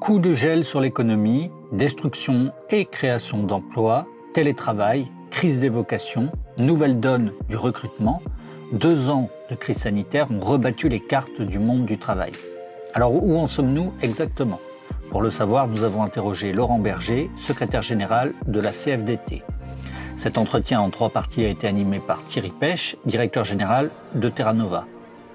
Coup 0.00 0.20
de 0.20 0.32
gel 0.32 0.64
sur 0.64 0.80
l'économie, 0.80 1.50
destruction 1.72 2.52
et 2.70 2.84
création 2.84 3.42
d'emplois, 3.42 4.06
télétravail, 4.32 5.10
crise 5.30 5.58
des 5.58 5.68
vocations, 5.68 6.30
nouvelle 6.56 7.00
donne 7.00 7.32
du 7.48 7.56
recrutement, 7.56 8.22
deux 8.72 9.10
ans 9.10 9.28
de 9.50 9.56
crise 9.56 9.78
sanitaire 9.78 10.30
ont 10.30 10.40
rebattu 10.40 10.88
les 10.88 11.00
cartes 11.00 11.42
du 11.42 11.58
monde 11.58 11.84
du 11.84 11.98
travail. 11.98 12.32
Alors 12.94 13.12
où 13.12 13.36
en 13.38 13.48
sommes-nous 13.48 13.92
exactement? 14.00 14.60
Pour 15.10 15.20
le 15.20 15.30
savoir, 15.30 15.66
nous 15.66 15.82
avons 15.82 16.04
interrogé 16.04 16.52
Laurent 16.52 16.78
Berger, 16.78 17.28
secrétaire 17.36 17.82
général 17.82 18.34
de 18.46 18.60
la 18.60 18.70
CFDT. 18.70 19.42
Cet 20.16 20.38
entretien 20.38 20.80
en 20.80 20.90
trois 20.90 21.10
parties 21.10 21.44
a 21.44 21.48
été 21.48 21.66
animé 21.66 21.98
par 21.98 22.24
Thierry 22.24 22.52
Pêche, 22.58 22.96
directeur 23.04 23.42
général 23.44 23.90
de 24.14 24.28
Terra 24.28 24.54
Nova. 24.54 24.86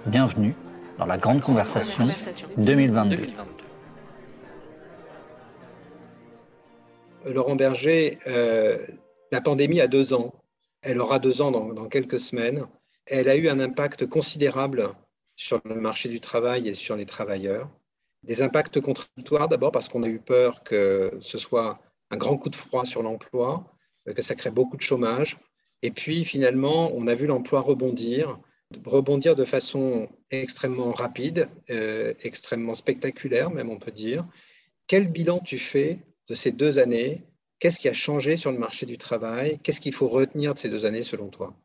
Bienvenue 0.06 0.56
dans 0.98 1.06
la 1.06 1.18
grande 1.18 1.42
conversation 1.42 2.06
2022. 2.58 3.28
Laurent 7.26 7.56
Berger, 7.56 8.20
euh, 8.28 8.86
la 9.32 9.42
pandémie 9.42 9.82
a 9.82 9.88
deux 9.88 10.14
ans. 10.14 10.34
Elle 10.82 11.00
aura 11.00 11.20
deux 11.20 11.42
ans 11.42 11.52
dans, 11.52 11.88
quelques 11.88 12.20
semaines. 12.20 12.66
Elle 13.06 13.30
a 13.30 13.36
eu 13.36 13.48
un 13.48 13.60
impact 13.60 14.06
considérable 14.06 14.94
sur 15.36 15.62
le 15.66 15.76
marché 15.76 16.10
du 16.10 16.20
travail 16.20 16.68
et 16.68 16.76
sur 16.76 16.96
les 16.96 17.06
travailleurs. 17.06 17.70
Des 18.24 18.42
impacts 18.42 18.80
contradictoires 18.80 19.50
d'abord 19.50 19.72
parce 19.72 19.90
qu'on 19.90 20.04
a 20.04 20.08
eu 20.08 20.20
peur 20.20 20.64
que 20.64 21.18
ce 21.22 21.38
soit 21.38 21.80
un 22.12 22.18
grand 22.18 22.38
coup 22.38 22.50
de 22.50 22.56
froid 22.56 22.86
sur 22.86 23.02
l'emploi, 23.02 23.66
que 24.16 24.22
ça 24.22 24.36
crée 24.36 24.52
beaucoup 24.52 24.78
de 24.78 24.82
chômage. 24.82 25.38
Et 25.82 25.92
puis 25.92 26.24
finalement, 26.24 26.92
on 26.94 27.08
a 27.08 27.16
vu 27.16 27.26
l'emploi 27.26 27.62
rebondir, 27.62 28.40
rebondir 28.86 29.36
de 29.36 29.46
façon 29.46 30.08
extrêmement 30.32 30.92
rapide, 30.92 31.50
euh, 31.70 32.14
extrêmement 32.22 32.76
spectaculaire 32.76 33.50
même 33.52 33.70
on 33.70 33.78
peut 33.78 33.92
dire. 33.92 34.26
Quel 34.88 35.08
bilan 35.08 35.40
tu 35.40 35.58
fais 35.58 36.00
de 36.30 36.36
ces 36.36 36.52
deux 36.52 36.80
années 36.80 37.24
Qu'est-ce 37.64 37.80
qui 37.80 37.88
a 37.88 37.94
changé 37.94 38.36
sur 38.36 38.52
le 38.52 38.58
marché 38.58 38.86
du 38.86 38.98
travail? 38.98 39.58
Qu'est-ce 39.64 39.80
qu'il 39.80 39.94
faut 39.94 40.10
retenir 40.10 40.54
de 40.54 40.60
ces 40.60 40.68
deux 40.70 40.86
années 40.86 41.02
selon 41.02 41.30
toi? 41.30 41.56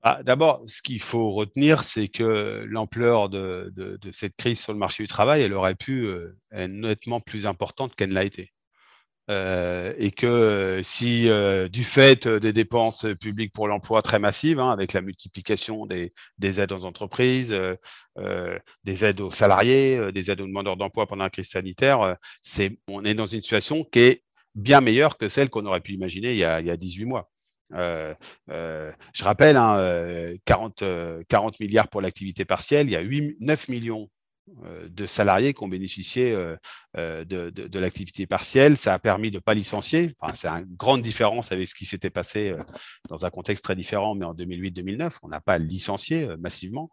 Ah, 0.00 0.22
D'abord, 0.22 0.62
ce 0.66 0.80
qu'il 0.80 1.02
faut 1.02 1.30
retenir, 1.32 1.84
c'est 1.84 2.08
que 2.08 2.64
l'ampleur 2.66 3.28
de, 3.28 3.98
cette 4.12 4.34
crise 4.34 4.58
sur 4.58 4.72
le 4.72 4.78
marché 4.78 5.02
du 5.02 5.08
travail, 5.08 5.42
elle 5.42 5.52
aurait 5.52 5.74
pu 5.74 6.06
euh, 6.06 6.38
être 6.52 6.70
nettement 6.70 7.20
plus 7.20 7.46
importante 7.46 7.94
qu'elle 7.94 8.08
ne 8.08 8.14
l'a 8.14 8.24
été. 8.24 8.54
Euh, 9.28 9.92
et 9.98 10.12
que 10.12 10.80
si 10.84 11.28
euh, 11.28 11.68
du 11.68 11.82
fait 11.82 12.28
des 12.28 12.52
dépenses 12.52 13.06
publiques 13.20 13.52
pour 13.52 13.66
l'emploi 13.66 14.00
très 14.02 14.20
massives, 14.20 14.60
hein, 14.60 14.70
avec 14.70 14.92
la 14.92 15.00
multiplication 15.00 15.86
des, 15.86 16.12
aides 16.60 16.72
aux 16.72 16.84
entreprises, 16.84 17.52
euh, 17.52 18.58
des 18.84 19.04
aides 19.04 19.20
aux 19.20 19.32
salariés, 19.32 20.12
des 20.12 20.30
aides 20.30 20.40
aux 20.40 20.46
demandeurs 20.46 20.76
d'emploi 20.76 21.06
pendant 21.06 21.24
la 21.24 21.30
crise 21.30 21.48
sanitaire, 21.48 22.16
on 22.88 23.04
est 23.04 23.14
dans 23.14 23.26
une 23.26 23.42
situation 23.42 23.84
qui 23.84 23.98
est 24.00 24.22
bien 24.54 24.80
meilleure 24.80 25.18
que 25.18 25.28
celle 25.28 25.50
qu'on 25.50 25.66
aurait 25.66 25.80
pu 25.80 25.92
imaginer 25.92 26.32
il 26.32 26.38
y 26.38 26.44
a, 26.44 26.60
il 26.60 26.66
y 26.66 26.70
a 26.70 26.76
18 26.76 27.04
mois. 27.06 27.30
je 27.72 29.24
rappelle, 29.24 29.56
hein, 29.56 30.34
40, 30.44 30.84
40, 31.28 31.60
milliards 31.60 31.88
pour 31.88 32.00
l'activité 32.00 32.44
partielle, 32.44 32.86
il 32.88 32.92
y 32.92 32.96
a 32.96 33.00
8, 33.00 33.38
9 33.40 33.68
millions 33.68 34.08
euh, 34.08 34.15
de 34.88 35.06
salariés 35.06 35.54
qui 35.54 35.64
ont 35.64 35.68
bénéficié 35.68 36.32
euh, 36.32 36.56
euh, 36.96 37.24
de, 37.24 37.78
l'activité 37.78 38.26
partielle. 38.26 38.76
Ça 38.76 38.94
a 38.94 38.98
permis 38.98 39.30
de 39.30 39.36
ne 39.36 39.40
pas 39.40 39.54
licencier. 39.54 40.10
c'est 40.34 40.48
une 40.48 40.76
grande 40.76 41.02
différence 41.02 41.52
avec 41.52 41.68
ce 41.68 41.74
qui 41.74 41.84
s'était 41.84 42.10
passé 42.10 42.54
dans 43.08 43.24
un 43.24 43.30
contexte 43.30 43.64
très 43.64 43.76
différent, 43.76 44.14
mais 44.14 44.24
en 44.24 44.34
2008-2009, 44.34 45.18
on 45.22 45.28
n'a 45.28 45.40
pas 45.40 45.58
licencié 45.58 46.28
massivement. 46.38 46.90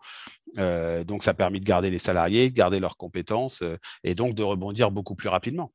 donc, 0.57 1.23
ça 1.23 1.31
a 1.31 1.33
permis 1.33 1.59
de 1.59 1.65
garder 1.65 1.89
les 1.89 1.99
salariés, 1.99 2.49
de 2.49 2.55
garder 2.55 2.79
leurs 2.79 2.97
compétences 2.97 3.63
et 4.03 4.15
donc 4.15 4.35
de 4.35 4.43
rebondir 4.43 4.91
beaucoup 4.91 5.15
plus 5.15 5.29
rapidement. 5.29 5.71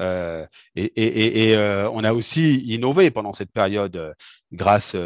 Euh, 0.00 0.46
et, 0.74 1.54
euh, 1.56 1.88
on 1.90 2.02
a 2.02 2.12
aussi 2.12 2.58
innové 2.60 3.10
pendant 3.10 3.32
cette 3.32 3.52
période 3.52 3.96
euh, 3.96 4.12
grâce 4.52 4.96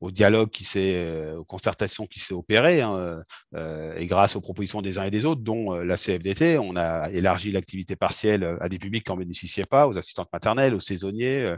au 0.00 0.10
dialogue 0.10 0.50
qui 0.50 0.64
s'est, 0.64 1.32
aux 1.34 1.44
concertations 1.44 2.06
qui 2.06 2.18
s'est 2.18 2.32
opérées 2.32 2.80
hein, 2.80 3.22
et 3.54 4.06
grâce 4.06 4.36
aux 4.36 4.40
propositions 4.40 4.80
des 4.80 4.96
uns 4.96 5.04
et 5.04 5.10
des 5.10 5.26
autres, 5.26 5.42
dont 5.42 5.72
la 5.72 5.96
CFDT. 5.98 6.58
On 6.58 6.76
a 6.76 7.10
élargi 7.10 7.52
l'activité 7.52 7.94
partielle 7.94 8.56
à 8.58 8.70
des 8.70 8.78
publics 8.78 9.04
qui 9.04 9.12
n'en 9.12 9.18
bénéficiaient 9.18 9.66
pas, 9.66 9.86
aux 9.86 9.98
assistantes 9.98 10.32
maternelles, 10.32 10.74
aux 10.74 10.80
saisonniers. 10.80 11.56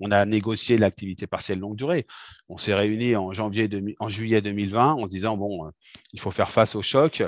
On 0.00 0.10
a 0.10 0.24
négocié 0.24 0.78
l'activité 0.78 1.28
partielle 1.28 1.60
longue 1.60 1.76
durée. 1.76 2.08
On 2.48 2.56
s'est 2.56 2.74
réunis 2.74 3.14
en, 3.14 3.32
janvier 3.32 3.68
en 4.00 4.08
juillet 4.08 4.40
2020 4.40 4.94
en 4.94 5.04
se 5.04 5.10
disant, 5.10 5.36
bon, 5.36 5.70
il 6.12 6.18
faut 6.18 6.32
faire 6.32 6.50
face 6.50 6.74
au 6.74 6.82
choc. 6.82 7.22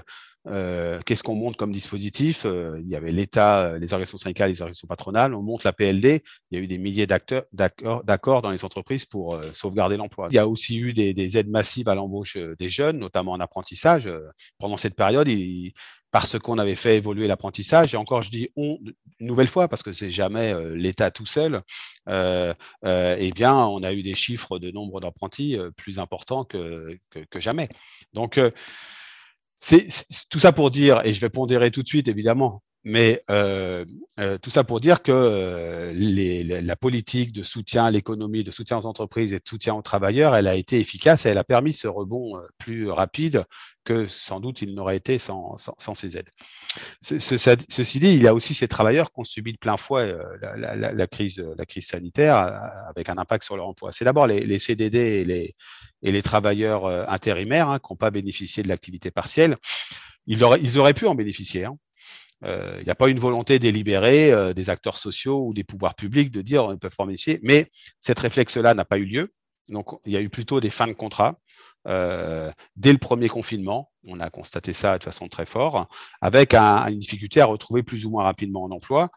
Euh, 0.49 1.01
qu'est-ce 1.07 1.23
qu'on 1.23 1.35
monte 1.35 1.57
comme 1.57 1.73
dispositif? 1.73 2.45
Euh, 2.45 2.81
Il 2.81 2.89
y 2.89 2.97
avait 2.97 3.13
l'État, 3.13 3.61
euh, 3.61 3.79
les 3.79 3.93
organisations 3.93 4.19
syndicales, 4.19 4.51
les 4.51 4.61
organisations 4.61 4.89
patronales. 4.89 5.35
On 5.35 5.43
monte 5.43 5.65
la 5.65 5.73
PLD. 5.73 6.23
Il 6.51 6.59
y 6.59 6.61
a 6.61 6.65
eu 6.65 6.67
des 6.67 6.79
milliers 6.79 7.07
d'accords 7.07 8.43
dans 8.43 8.51
les 8.51 8.65
entreprises 8.65 9.05
pour 9.05 9.41
sauvegarder 9.55 9.97
l'emploi. 9.97 10.29
Il 10.31 10.35
y 10.35 10.39
a 10.39 10.49
aussi 10.49 10.79
eu 10.79 10.93
des, 10.93 11.39
aides 11.39 11.49
massives 11.49 11.89
à 11.89 11.95
l'embauche 11.95 12.37
des 12.37 12.69
jeunes, 12.69 12.99
notamment 12.99 13.33
en 13.33 13.41
apprentissage. 13.41 14.11
Pendant 14.59 14.77
cette 14.77 14.95
période, 14.95 15.29
parce 16.11 16.39
qu'on 16.39 16.59
avait 16.59 16.75
fait 16.75 16.99
évoluer 16.99 17.27
l'apprentissage, 17.27 17.95
et 17.95 17.97
encore 17.97 18.23
je 18.23 18.31
dis 18.31 18.51
on 18.57 18.79
une 19.19 19.27
nouvelle 19.27 19.49
fois 19.49 19.69
parce 19.69 19.83
que 19.83 19.93
c'est 19.93 20.11
jamais 20.11 20.55
l'État 20.75 21.11
tout 21.11 21.27
seul, 21.27 21.63
eh 22.09 23.33
bien 23.35 23.55
on 23.55 23.83
a 23.83 23.93
eu 23.93 24.03
des 24.03 24.15
chiffres 24.15 24.59
de 24.59 24.71
nombre 24.71 25.01
d'apprentis 25.01 25.57
plus 25.77 25.99
importants 25.99 26.45
que, 26.45 26.99
que, 27.11 27.21
que, 27.21 27.41
jamais. 27.41 27.69
Donc 28.13 28.39
c'est 29.65 29.87
tout 30.29 30.41
ça 30.41 30.51
pour 30.53 30.73
dire, 30.73 31.03
et 31.05 31.15
je 31.15 31.21
vais 31.21 31.31
pondérer 31.31 31.71
tout 31.71 31.85
de 31.85 31.89
suite 31.89 32.09
évidemment, 32.09 32.65
mais 32.83 33.23
euh, 33.31 33.85
euh, 34.19 34.37
tout 34.39 34.51
ça 34.51 34.65
pour 34.65 34.81
dire 34.81 35.03
que 35.05 35.13
euh, 35.13 35.93
la 36.63 36.75
politique 36.75 37.31
de 37.31 37.45
soutien 37.45 37.85
à 37.85 37.91
l'économie, 37.93 38.43
de 38.43 38.51
soutien 38.51 38.79
aux 38.79 38.87
entreprises 38.87 39.33
et 39.33 39.39
de 39.39 39.49
soutien 39.49 39.75
aux 39.75 39.83
travailleurs, 39.83 40.35
elle 40.35 40.49
a 40.49 40.57
été 40.57 40.81
efficace 40.81 41.27
et 41.27 41.29
elle 41.29 41.39
a 41.39 41.45
permis 41.45 41.73
ce 41.73 41.87
rebond 41.87 42.35
plus 42.59 42.91
rapide 42.91 43.45
que 43.85 44.07
sans 44.07 44.41
doute 44.41 44.63
il 44.63 44.75
n'aurait 44.75 44.97
été 44.97 45.19
sans, 45.19 45.57
ces 45.95 46.17
aides. 46.17 46.31
ceci 47.01 48.01
dit, 48.01 48.15
il 48.15 48.23
y 48.23 48.27
a 48.27 48.35
aussi 48.35 48.55
ces 48.55 48.69
travailleurs 48.69 49.13
qui 49.13 49.21
ont 49.21 49.25
subi 49.25 49.53
de 49.53 49.59
plein 49.59 49.77
fouet 49.77 50.15
la, 50.41 51.07
crise, 51.07 51.43
la 51.57 51.67
crise 51.67 51.87
sanitaire 51.87 52.37
avec 52.89 53.09
un 53.09 53.19
impact 53.19 53.45
sur 53.45 53.57
leur 53.57 53.67
emploi. 53.67 53.93
C'est 53.93 54.05
d'abord 54.05 54.27
les, 54.27 54.59
CDD 54.59 54.99
et 54.99 55.25
les, 55.25 55.55
et 56.03 56.13
les 56.13 56.23
travailleurs 56.23 56.87
intérimaires 57.11 57.69
hein, 57.69 57.79
qui 57.79 57.93
n'ont 57.93 57.97
pas 57.97 58.11
bénéficié 58.11 58.63
de 58.63 58.69
l'activité 58.69 59.11
partielle. 59.11 59.57
Ils 60.27 60.45
auraient, 60.45 60.61
ils 60.63 60.79
auraient 60.79 60.95
pu 60.95 61.07
en 61.07 61.15
bénéficier. 61.15 61.65
Hein. 61.65 61.77
Euh, 62.45 62.77
il 62.81 62.85
n'y 62.85 62.91
a 62.91 62.95
pas 62.95 63.09
une 63.09 63.19
volonté 63.19 63.59
délibérée 63.59 64.33
euh, 64.33 64.53
des 64.53 64.71
acteurs 64.71 64.97
sociaux 64.97 65.47
ou 65.47 65.55
des 65.55 65.65
pouvoirs 65.65 65.95
publics 65.95 66.31
de 66.31 66.43
dire 66.43 66.65
on 66.65 66.73
ne 66.73 66.77
peut 66.77 66.91
pas 66.91 67.05
bénéficier, 67.05 67.39
mais 67.43 67.71
cette 68.01 68.19
réflexe-là 68.19 68.75
n'a 68.75 68.85
pas 68.85 68.99
eu 68.99 69.05
lieu. 69.05 69.33
Donc, 69.69 69.91
il 70.05 70.13
y 70.13 70.17
a 70.17 70.21
eu 70.21 70.29
plutôt 70.29 70.61
des 70.61 70.71
fins 70.71 70.89
de 70.89 70.93
contrat. 70.93 71.39
Euh, 71.89 72.51
dès 72.77 72.93
le 72.93 72.99
premier 72.99 73.29
confinement, 73.29 73.91
on 74.07 74.21
a 74.21 74.31
constaté 74.31 74.73
ça 74.73 74.99
de 74.99 75.05
façon 75.05 75.29
très 75.29 75.47
forte, 75.47 75.89
avec 76.21 76.55
une 76.55 76.99
difficulté 76.99 77.41
à 77.41 77.47
retrouver 77.47 77.83
plus 77.83 78.07
ou 78.07 78.11
moins 78.11 78.25
rapidement 78.25 78.67
un 78.67 78.71
emploi. 78.71 79.11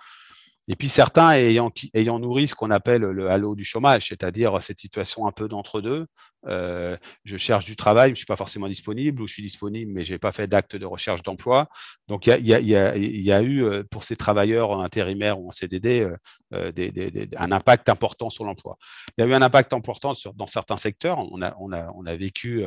Et 0.68 0.76
puis 0.76 0.90
certains 0.90 1.32
ayant, 1.34 1.72
nourri 2.20 2.48
ce 2.48 2.56
qu'on 2.56 2.72
appelle 2.72 3.04
le 3.04 3.30
halo 3.30 3.56
du 3.56 3.64
chômage, 3.64 4.08
c'est-à-dire 4.08 4.62
cette 4.64 4.80
situation 4.80 5.28
un 5.28 5.32
peu 5.32 5.48
d'entre-deux. 5.48 6.08
Euh, 6.48 6.96
je 7.24 7.38
cherche 7.38 7.66
du 7.66 7.76
travail, 7.76 8.10
je 8.10 8.14
ne 8.14 8.18
suis 8.18 8.26
pas 8.26 8.36
forcément 8.36 8.68
disponible, 8.68 9.22
ou 9.22 9.28
je 9.28 9.34
suis 9.34 9.44
disponible, 9.44 9.92
mais 9.92 10.04
je 10.04 10.14
n'ai 10.14 10.20
pas 10.20 10.32
fait 10.32 10.48
d'acte 10.48 10.76
de 10.76 10.86
recherche 10.86 11.24
d'emploi. 11.24 11.68
Donc 12.08 12.28
il 12.28 12.46
y, 12.46 12.54
a, 12.76 13.42
eu 13.42 13.64
euh, 13.64 13.84
pour 13.90 14.04
ces 14.04 14.16
travailleurs 14.16 14.80
intérimaires 14.80 15.40
ou 15.40 15.48
en 15.48 15.52
CDD 15.52 16.08
euh, 16.54 16.72
des, 16.72 17.30
un 17.38 17.52
impact 17.52 17.90
important 17.90 18.30
sur 18.30 18.46
l'emploi. 18.46 18.78
Il 19.18 19.22
y 19.22 19.24
a 19.24 19.28
eu 19.28 19.34
un 19.34 19.42
impact 19.42 19.74
important 19.74 20.14
dans 20.36 20.48
certains 20.48 20.78
secteurs. 20.78 21.20
On 21.32 21.42
a, 21.42 21.50
a, 21.50 21.92
on 21.96 22.06
a 22.06 22.16
vécu 22.16 22.64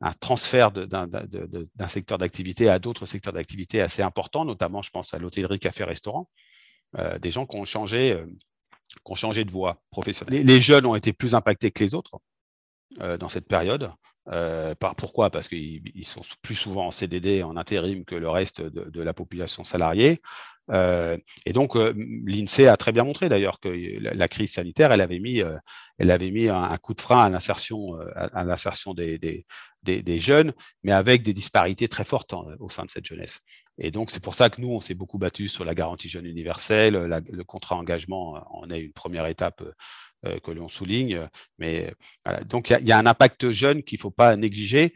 un 0.00 0.12
transfert 0.14 0.72
d'un 0.72 1.88
secteur 1.88 2.18
d'activité 2.18 2.68
à 2.68 2.78
d'autres 2.78 3.06
secteurs 3.06 3.32
d'activité 3.32 3.80
assez 3.80 4.02
importants, 4.02 4.44
notamment 4.44 4.82
je 4.82 4.90
pense 4.90 5.14
à 5.14 5.18
l'hôtellerie, 5.18 5.58
café, 5.58 5.84
restaurant. 5.84 6.28
Euh, 6.98 7.18
des 7.18 7.30
gens 7.30 7.46
qui 7.46 7.56
ont 7.56 7.64
changé, 7.64 8.12
euh, 8.12 8.26
qui 8.26 9.12
ont 9.12 9.14
changé 9.14 9.44
de 9.44 9.50
voie 9.50 9.82
professionnelle. 9.90 10.44
Les, 10.44 10.60
jeunes 10.60 10.84
ont 10.86 10.94
été 10.94 11.12
plus 11.12 11.34
impactés 11.34 11.70
que 11.70 11.82
les 11.82 11.94
autres 11.94 12.18
euh, 13.00 13.16
dans 13.16 13.28
cette 13.28 13.46
période. 13.46 13.90
pourquoi? 14.98 15.30
Parce 15.30 15.48
qu'ils 15.48 16.06
sont 16.06 16.20
plus 16.42 16.54
souvent 16.54 16.86
en 16.86 16.90
CDD, 16.90 17.42
en 17.42 17.56
intérim 17.56 18.04
que 18.04 18.14
le 18.14 18.28
reste 18.28 18.60
de, 18.60 19.02
la 19.02 19.14
population 19.14 19.64
salariée. 19.64 20.20
Et 20.70 21.52
donc, 21.52 21.74
l'INSEE 21.74 22.68
a 22.68 22.76
très 22.76 22.92
bien 22.92 23.04
montré 23.04 23.28
d'ailleurs 23.28 23.60
que 23.60 23.68
la, 23.68 24.28
crise 24.28 24.52
sanitaire, 24.52 24.92
elle 24.92 25.00
avait 25.00 25.18
mis, 25.18 25.42
elle 25.98 26.10
avait 26.10 26.30
mis 26.30 26.48
un, 26.48 26.76
coup 26.78 26.94
de 26.94 27.00
frein 27.00 27.24
à 27.24 27.28
l'insertion, 27.30 27.94
à, 28.14 28.44
l'insertion 28.44 28.94
des, 28.94 29.44
jeunes, 30.18 30.54
mais 30.82 30.92
avec 30.92 31.22
des 31.22 31.34
disparités 31.34 31.88
très 31.88 32.04
fortes 32.04 32.34
au 32.60 32.70
sein 32.70 32.84
de 32.84 32.90
cette 32.90 33.06
jeunesse. 33.06 33.40
Et 33.78 33.90
donc, 33.90 34.10
c'est 34.10 34.22
pour 34.22 34.34
ça 34.34 34.50
que 34.50 34.60
nous, 34.60 34.70
on 34.70 34.80
s'est 34.80 34.94
beaucoup 34.94 35.18
battu 35.18 35.48
sur 35.48 35.64
la 35.64 35.74
garantie 35.74 36.08
jeune 36.08 36.26
universelle. 36.26 36.94
le 36.94 37.44
contrat 37.44 37.76
engagement 37.76 38.42
en 38.50 38.70
est 38.70 38.80
une 38.80 38.92
première 38.92 39.26
étape 39.26 39.62
euh, 40.24 40.38
que 40.38 40.52
l'on 40.52 40.68
souligne. 40.68 41.28
Mais 41.58 41.92
donc, 42.46 42.70
il 42.70 42.86
y, 42.86 42.92
a 42.92 42.98
un 42.98 43.06
impact 43.06 43.50
jeune 43.50 43.82
qu'il 43.82 43.96
ne 43.96 44.02
faut 44.02 44.12
pas 44.12 44.36
négliger. 44.36 44.94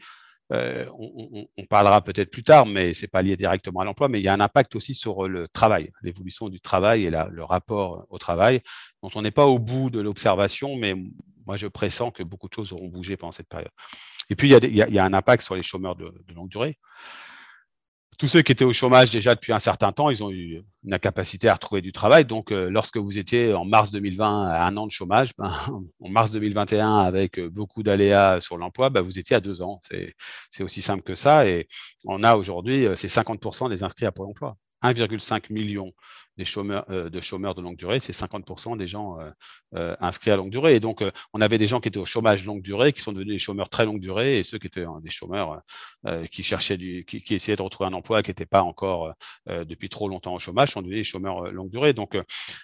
On, 0.49 1.65
parlera 1.69 2.01
peut-être 2.01 2.31
plus 2.31 2.43
tard, 2.43 2.65
mais 2.65 2.93
ce 2.93 3.01
n'est 3.01 3.07
pas 3.07 3.21
lié 3.21 3.35
directement 3.35 3.81
à 3.81 3.85
l'emploi, 3.85 4.07
mais 4.07 4.19
il 4.19 4.23
y 4.23 4.27
a 4.27 4.33
un 4.33 4.39
impact 4.39 4.75
aussi 4.75 4.93
sur 4.93 5.27
le 5.27 5.47
travail, 5.47 5.91
l'évolution 6.01 6.49
du 6.49 6.61
travail 6.61 7.05
et 7.05 7.09
le 7.09 7.43
rapport 7.43 8.05
au 8.09 8.17
travail, 8.17 8.61
dont 9.03 9.09
on 9.15 9.21
n'est 9.21 9.31
pas 9.31 9.45
au 9.45 9.59
bout 9.59 9.89
de 9.89 9.99
l'observation, 9.99 10.75
mais 10.75 10.95
moi 11.45 11.57
je 11.57 11.67
pressens 11.67 12.11
que 12.11 12.23
beaucoup 12.23 12.47
de 12.47 12.53
choses 12.53 12.73
auront 12.73 12.87
bougé 12.87 13.17
pendant 13.17 13.31
cette 13.31 13.49
période. 13.49 13.71
Et 14.29 14.35
puis 14.35 14.49
il 14.51 14.75
y 14.75 14.99
a, 14.99 15.03
un 15.03 15.13
impact 15.13 15.43
sur 15.43 15.55
les 15.55 15.63
chômeurs 15.63 15.95
de 15.95 16.09
longue 16.33 16.49
durée 16.49 16.77
tous 18.17 18.27
ceux 18.27 18.41
qui 18.41 18.51
étaient 18.51 18.65
au 18.65 18.73
chômage 18.73 19.11
déjà 19.11 19.35
depuis 19.35 19.53
un 19.53 19.59
certain 19.59 19.91
temps, 19.91 20.09
ils 20.09 20.23
ont 20.23 20.31
eu 20.31 20.63
une 20.83 20.93
incapacité 20.93 21.49
à 21.49 21.53
retrouver 21.53 21.81
du 21.81 21.91
travail. 21.91 22.25
Donc, 22.25 22.51
euh, 22.51 22.69
lorsque 22.69 22.97
vous 22.97 23.17
étiez 23.19 23.53
en 23.53 23.63
mars 23.63 23.91
2020 23.91 24.47
à 24.47 24.65
un 24.65 24.75
an 24.77 24.87
de 24.87 24.91
chômage, 24.91 25.31
ben, 25.37 25.51
en 25.99 26.09
mars 26.09 26.31
2021, 26.31 26.97
avec 26.97 27.37
euh, 27.37 27.49
beaucoup 27.49 27.83
d'aléas 27.83 28.41
sur 28.41 28.57
l'emploi, 28.57 28.89
ben, 28.89 29.01
vous 29.01 29.19
étiez 29.19 29.35
à 29.35 29.39
deux 29.39 29.61
ans. 29.61 29.81
C'est 30.49 30.63
aussi 30.63 30.81
simple 30.81 31.03
que 31.03 31.15
ça. 31.15 31.47
Et 31.47 31.67
on 32.05 32.23
a 32.23 32.35
aujourd'hui, 32.35 32.87
euh, 32.87 32.95
c'est 32.95 33.07
50% 33.07 33.69
des 33.69 33.83
inscrits 33.83 34.05
à 34.05 34.11
Pôle 34.11 34.27
emploi. 34.27 34.57
1,5 34.83 35.51
million 35.51 35.93
des 36.37 36.45
chômeurs, 36.45 36.85
euh, 36.89 37.09
de 37.09 37.19
chômeurs 37.21 37.55
de 37.55 37.61
longue 37.61 37.77
durée, 37.77 37.99
c'est 37.99 38.13
50% 38.13 38.77
des 38.77 38.87
gens 38.87 39.19
euh, 39.19 39.29
euh, 39.75 39.95
inscrits 39.99 40.31
à 40.31 40.37
longue 40.37 40.51
durée. 40.51 40.75
Et 40.75 40.79
donc, 40.79 41.03
on 41.33 41.41
avait 41.41 41.57
des 41.57 41.67
gens 41.67 41.79
qui 41.79 41.87
étaient 41.89 41.97
au 41.97 42.05
chômage 42.05 42.45
longue 42.45 42.61
durée, 42.61 42.93
qui 42.93 43.01
sont 43.01 43.11
devenus 43.11 43.33
des 43.33 43.39
chômeurs 43.39 43.69
très 43.69 43.85
longue 43.85 43.99
durée, 43.99 44.37
et 44.37 44.43
ceux 44.43 44.59
qui 44.59 44.67
étaient 44.67 44.85
des 45.01 45.09
chômeurs 45.09 45.61
qui 46.31 46.43
cherchaient 46.43 46.77
du, 46.77 47.05
qui, 47.05 47.21
qui, 47.21 47.35
essayaient 47.35 47.57
de 47.57 47.61
retrouver 47.61 47.89
un 47.89 47.93
emploi, 47.93 48.23
qui 48.23 48.29
n'étaient 48.29 48.45
pas 48.45 48.61
encore 48.61 49.13
depuis 49.47 49.89
trop 49.89 50.07
longtemps 50.07 50.35
au 50.35 50.39
chômage, 50.39 50.71
sont 50.71 50.81
devenus 50.81 50.99
des 50.99 51.03
chômeurs 51.03 51.51
longue 51.51 51.69
durée. 51.69 51.93
Donc, 51.93 52.17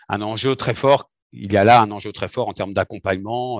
un 0.09 0.21
enjeu 0.21 0.55
très 0.55 0.75
fort 0.75 1.09
il 1.33 1.51
y 1.51 1.57
a 1.57 1.63
là 1.63 1.81
un 1.81 1.91
enjeu 1.91 2.11
très 2.11 2.29
fort 2.29 2.47
en 2.47 2.53
termes 2.53 2.73
d'accompagnement, 2.73 3.59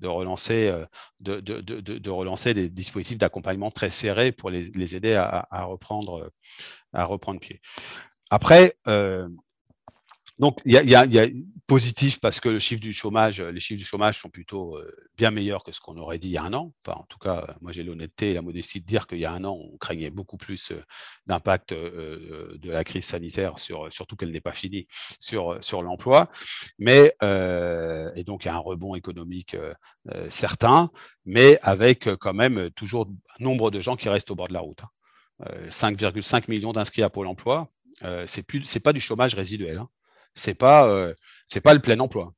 de, 0.00 0.08
relancer, 0.08 0.74
de, 1.20 1.40
de, 1.40 2.10
relancer 2.10 2.54
des 2.54 2.68
dispositifs 2.68 3.18
d'accompagnement 3.18 3.70
très 3.70 3.90
serrés 3.90 4.32
pour 4.32 4.50
les, 4.50 4.94
aider 4.94 5.14
reprendre, 5.64 6.32
à 6.92 7.04
reprendre 7.04 7.40
pied. 7.40 7.60
Après, 8.30 8.76
donc, 10.40 10.58
il 10.64 10.72
y 10.72 10.96
a, 10.96 11.28
positif 11.66 12.18
parce 12.18 12.40
que 12.40 12.58
chômage, 12.58 13.40
les 13.40 13.60
chiffres 13.60 13.78
du 13.78 13.84
chômage 13.84 14.18
sont 14.18 14.28
plutôt 14.28 14.76
euh, 14.76 14.92
bien 15.16 15.30
meilleurs 15.30 15.62
que 15.62 15.70
ce 15.70 15.80
qu'on 15.80 15.96
aurait 15.98 16.18
dit 16.18 16.26
il 16.26 16.32
y 16.32 16.36
a 16.36 16.42
un 16.42 16.52
an. 16.52 16.72
Enfin, 16.84 16.98
en 16.98 17.04
tout 17.04 17.18
cas, 17.18 17.54
moi 17.60 17.70
j'ai 17.70 17.84
l'honnêteté 17.84 18.32
et 18.32 18.34
la 18.34 18.42
modestie 18.42 18.80
de 18.80 18.86
dire 18.86 19.06
qu'il 19.06 19.20
y 19.20 19.24
a 19.24 19.30
un 19.30 19.44
an, 19.44 19.56
on 19.56 19.78
craignait 19.78 20.10
beaucoup 20.10 20.36
plus 20.36 20.72
euh, 20.72 20.82
d'impact 21.28 21.70
euh, 21.70 22.58
de 22.58 22.72
la 22.72 22.82
crise 22.82 23.04
sanitaire, 23.04 23.60
sur, 23.60 23.92
surtout 23.92 24.16
qu'elle 24.16 24.32
n'est 24.32 24.40
pas 24.40 24.52
finie, 24.52 24.88
sur, 25.20 25.60
l'emploi. 25.80 26.28
Mais, 26.80 27.14
et 28.16 28.24
donc 28.24 28.44
il 28.44 28.48
y 28.48 28.50
a 28.50 28.54
un 28.54 28.58
rebond 28.58 28.96
économique 28.96 29.56
certain, 30.28 30.90
mais 31.24 31.56
avec 31.62 32.08
quand 32.16 32.34
même 32.34 32.70
toujours 32.72 33.08
un 33.38 33.44
nombre 33.44 33.70
de 33.70 33.80
gens 33.80 33.94
qui 33.94 34.08
restent 34.08 34.32
au 34.32 34.34
bord 34.34 34.48
de 34.48 34.54
la 34.54 34.60
route. 34.60 34.82
5,5 35.68 36.36
hein. 36.36 36.40
millions 36.48 36.72
d'inscrits 36.72 37.04
à 37.04 37.10
Pôle 37.10 37.28
emploi, 37.28 37.70
c'est 38.26 38.42
plus, 38.42 38.64
c'est 38.64 38.80
pas 38.80 38.92
du 38.92 39.00
chômage 39.00 39.36
résiduel. 39.36 39.78
Hein 39.78 39.88
c'est 40.34 40.54
pas 40.54 40.88
euh, 40.88 41.14
c'est 41.48 41.60
pas 41.60 41.74
le 41.74 41.80
plein 41.80 41.98
emploi. 42.00 42.32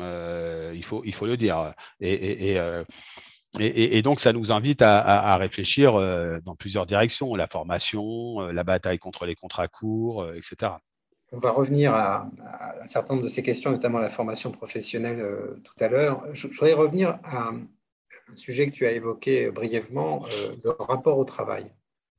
Euh, 0.00 0.72
il 0.74 0.84
faut 0.84 1.02
il 1.04 1.14
faut 1.14 1.26
le 1.26 1.36
dire. 1.36 1.74
Et, 2.00 2.50
et, 2.50 2.58
euh, 2.58 2.84
et, 3.58 4.02
donc, 4.02 4.20
ça 4.20 4.34
nous 4.34 4.52
invite 4.52 4.82
à, 4.82 5.36
réfléchir 5.38 5.94
dans 6.44 6.54
plusieurs 6.54 6.84
directions, 6.84 7.34
la 7.34 7.46
formation, 7.46 8.40
la 8.40 8.62
bataille 8.62 8.98
contre 8.98 9.24
les 9.24 9.34
contrats 9.34 9.68
courts, 9.68 10.30
etc. 10.34 10.72
On 11.32 11.38
va 11.38 11.52
revenir 11.52 11.94
à, 11.94 12.30
un 12.82 12.86
certain 12.86 13.14
nombre 13.14 13.24
de 13.24 13.30
ces 13.30 13.42
questions, 13.42 13.70
notamment 13.70 14.00
la 14.00 14.10
formation 14.10 14.52
professionnelle 14.52 15.24
tout 15.64 15.82
à 15.82 15.88
l'heure. 15.88 16.22
Je, 16.34 16.46
voudrais 16.46 16.74
revenir 16.74 17.18
à 17.24 17.48
un 17.48 17.62
sujet 18.36 18.66
que 18.66 18.72
tu 18.72 18.86
as 18.86 18.92
évoqué 18.92 19.50
brièvement, 19.50 20.26
le 20.62 20.70
rapport 20.78 21.18
au 21.18 21.24
travail. 21.24 21.72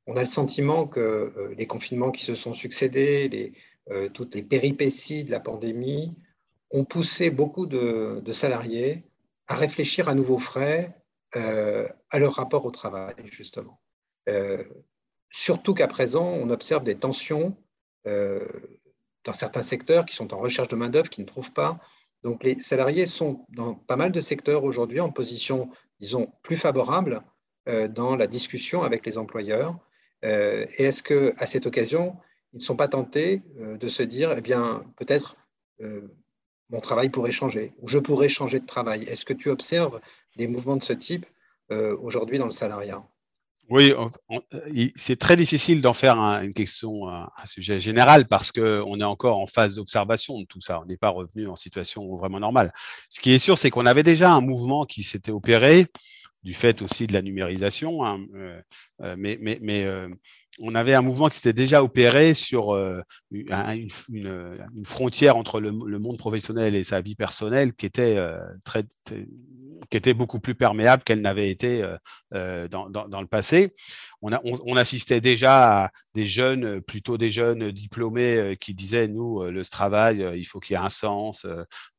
On 0.08 0.16
a 0.16 0.20
le 0.20 0.26
sentiment 0.26 0.88
que 0.88 1.54
les 1.56 1.68
confinements 1.68 2.10
qui 2.10 2.24
se 2.24 2.34
sont 2.34 2.54
succédés, 2.54 3.28
les, 3.28 3.52
euh, 3.90 4.08
toutes 4.08 4.34
les 4.34 4.42
péripéties 4.42 5.24
de 5.24 5.30
la 5.30 5.40
pandémie 5.40 6.14
ont 6.70 6.84
poussé 6.84 7.30
beaucoup 7.30 7.66
de, 7.66 8.22
salariés 8.32 9.04
à 9.48 9.56
réfléchir 9.56 10.08
à 10.08 10.14
nouveaux 10.14 10.38
frais 10.38 10.96
euh, 11.36 11.88
à 12.10 12.18
leur 12.18 12.34
rapport 12.34 12.64
au 12.64 12.70
travail, 12.70 13.14
justement. 13.30 13.80
Euh, 14.28 14.62
surtout 15.30 15.74
qu'à 15.74 15.88
présent, 15.88 16.24
on 16.24 16.50
observe 16.50 16.84
des 16.84 16.96
tensions 16.96 17.56
dans 18.06 19.34
certains 19.34 19.62
secteurs 19.62 20.06
qui 20.06 20.16
sont 20.16 20.32
en 20.32 20.38
recherche 20.38 20.68
de 20.68 20.76
main-d'œuvre, 20.76 21.10
qui 21.10 21.20
ne 21.20 21.26
trouvent 21.26 21.52
pas. 21.52 21.78
Donc, 22.22 22.42
les 22.44 22.58
salariés 22.60 23.06
sont 23.06 23.44
dans 23.50 23.74
pas 23.74 23.96
mal 23.96 24.10
de 24.10 24.20
secteurs 24.22 24.64
aujourd'hui 24.64 25.00
en 25.00 25.10
position, 25.10 25.70
disons, 25.98 26.32
plus 26.42 26.56
favorable 26.56 27.22
dans 27.66 28.16
la 28.16 28.26
discussion 28.26 28.82
avec 28.82 29.04
les 29.04 29.18
employeurs. 29.18 29.76
et 30.22 30.84
est-ce 30.84 31.02
que, 31.02 31.34
à 31.36 31.46
cette 31.46 31.66
occasion, 31.66 32.16
ils 32.52 32.56
ne 32.56 32.62
sont 32.62 32.76
pas 32.76 32.88
tentés 32.88 33.42
euh, 33.60 33.76
de 33.76 33.88
se 33.88 34.02
dire, 34.02 34.32
eh 34.36 34.40
bien, 34.40 34.84
peut-être 34.96 35.36
euh, 35.80 36.00
mon 36.68 36.80
travail 36.80 37.08
pourrait 37.08 37.32
changer, 37.32 37.72
ou 37.78 37.88
je 37.88 37.98
pourrais 37.98 38.28
changer 38.28 38.60
de 38.60 38.66
travail. 38.66 39.04
Est-ce 39.04 39.24
que 39.24 39.32
tu 39.32 39.50
observes 39.50 40.00
des 40.36 40.46
mouvements 40.46 40.76
de 40.76 40.84
ce 40.84 40.92
type 40.92 41.26
euh, 41.70 41.96
aujourd'hui 42.02 42.38
dans 42.38 42.46
le 42.46 42.50
salariat? 42.50 43.02
Oui, 43.68 43.92
c'est 44.96 45.16
très 45.16 45.36
difficile 45.36 45.80
d'en 45.80 45.94
faire 45.94 46.18
une 46.18 46.52
question, 46.52 47.08
un, 47.08 47.30
sujet 47.44 47.78
général 47.78 48.26
parce 48.26 48.50
qu'on 48.50 49.00
est 49.00 49.04
encore 49.04 49.38
en 49.38 49.46
phase 49.46 49.76
d'observation 49.76 50.40
de 50.40 50.44
tout 50.44 50.60
ça. 50.60 50.80
On 50.80 50.86
n'est 50.86 50.96
pas 50.96 51.10
revenu 51.10 51.46
en 51.46 51.54
situation 51.54 52.16
vraiment 52.16 52.40
normale. 52.40 52.72
Ce 53.10 53.20
qui 53.20 53.30
est 53.30 53.38
sûr, 53.38 53.58
c'est 53.58 53.70
qu'on 53.70 53.86
avait 53.86 54.02
déjà 54.02 54.32
un 54.32 54.40
mouvement 54.40 54.86
qui 54.86 55.04
s'était 55.04 55.30
opéré 55.30 55.86
du 56.42 56.52
fait 56.52 56.82
aussi 56.82 57.06
de 57.06 57.12
la 57.12 57.22
numérisation, 57.22 58.04
hein, 58.04 58.18
mais, 59.16 59.38
mais, 59.40 59.60
mais 59.62 59.86
on 60.60 60.74
avait 60.74 60.94
un 60.94 61.02
mouvement 61.02 61.28
qui 61.28 61.36
s'était 61.36 61.52
déjà 61.52 61.82
opéré 61.82 62.34
sur 62.34 62.74
euh, 62.74 63.00
une, 63.30 63.88
frontière 64.84 65.36
entre 65.36 65.60
le, 65.60 65.72
monde 65.72 66.18
professionnel 66.18 66.74
et 66.74 66.84
sa 66.84 67.00
vie 67.00 67.14
personnelle 67.14 67.72
qui 67.72 67.86
était, 67.86 68.16
euh, 68.16 68.38
très, 68.64 68.84
qui 69.04 69.96
était 69.96 70.14
beaucoup 70.14 70.38
plus 70.38 70.54
perméable 70.54 71.02
qu'elle 71.02 71.22
n'avait 71.22 71.50
été 71.50 71.82
euh, 72.34 72.68
dans, 72.68 72.88
le 72.88 73.26
passé. 73.26 73.74
On, 74.22 74.76
assistait 74.76 75.22
déjà 75.22 75.84
à 75.84 75.90
des 76.14 76.26
jeunes, 76.26 76.82
plutôt 76.82 77.16
des 77.16 77.30
jeunes 77.30 77.70
diplômés 77.70 78.56
qui 78.60 78.74
disaient, 78.74 79.08
nous, 79.08 79.42
le 79.44 79.64
travail, 79.64 80.26
il 80.36 80.44
faut 80.44 80.60
qu'il 80.60 80.74
y 80.74 80.78
ait 80.78 80.82
un 80.82 80.90
sens, 80.90 81.46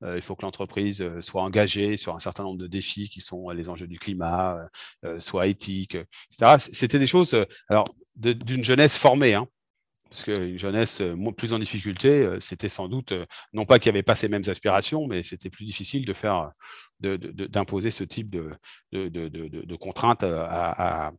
il 0.03 0.21
faut 0.21 0.35
que 0.35 0.43
l'entreprise 0.43 1.03
soit 1.21 1.41
engagée 1.41 1.97
sur 1.97 2.15
un 2.15 2.19
certain 2.19 2.43
nombre 2.43 2.59
de 2.59 2.67
défis 2.67 3.09
qui 3.09 3.21
sont 3.21 3.49
les 3.49 3.69
enjeux 3.69 3.87
du 3.87 3.97
climat, 3.97 4.69
soit 5.17 5.47
éthiques, 5.47 5.95
etc. 5.95 6.57
C'était 6.59 6.99
des 6.99 7.07
choses... 7.07 7.35
alors, 7.67 7.85
d'une 8.21 8.63
jeunesse 8.63 8.95
formée. 8.95 9.33
Hein. 9.33 9.47
parce 10.09 10.23
qu'une 10.23 10.59
jeunesse 10.59 11.01
euh, 11.01 11.31
plus 11.31 11.53
en 11.53 11.59
difficulté, 11.59 12.23
euh, 12.23 12.39
c'était 12.39 12.69
sans 12.69 12.87
doute, 12.87 13.13
euh, 13.13 13.25
non 13.53 13.65
pas 13.65 13.79
qu'il 13.79 13.91
n'y 13.91 13.97
avait 13.97 14.03
pas 14.03 14.15
ces 14.15 14.27
mêmes 14.27 14.43
aspirations, 14.47 15.07
mais 15.07 15.23
c'était 15.23 15.49
plus 15.49 15.65
difficile 15.65 16.05
de 16.05 16.13
faire, 16.13 16.51
d'imposer 16.99 17.91
ce 17.91 18.03
type 18.03 18.29
de, 18.29 18.51
de, 18.91 19.75
contraintes 19.75 20.23
à, 20.23 21.13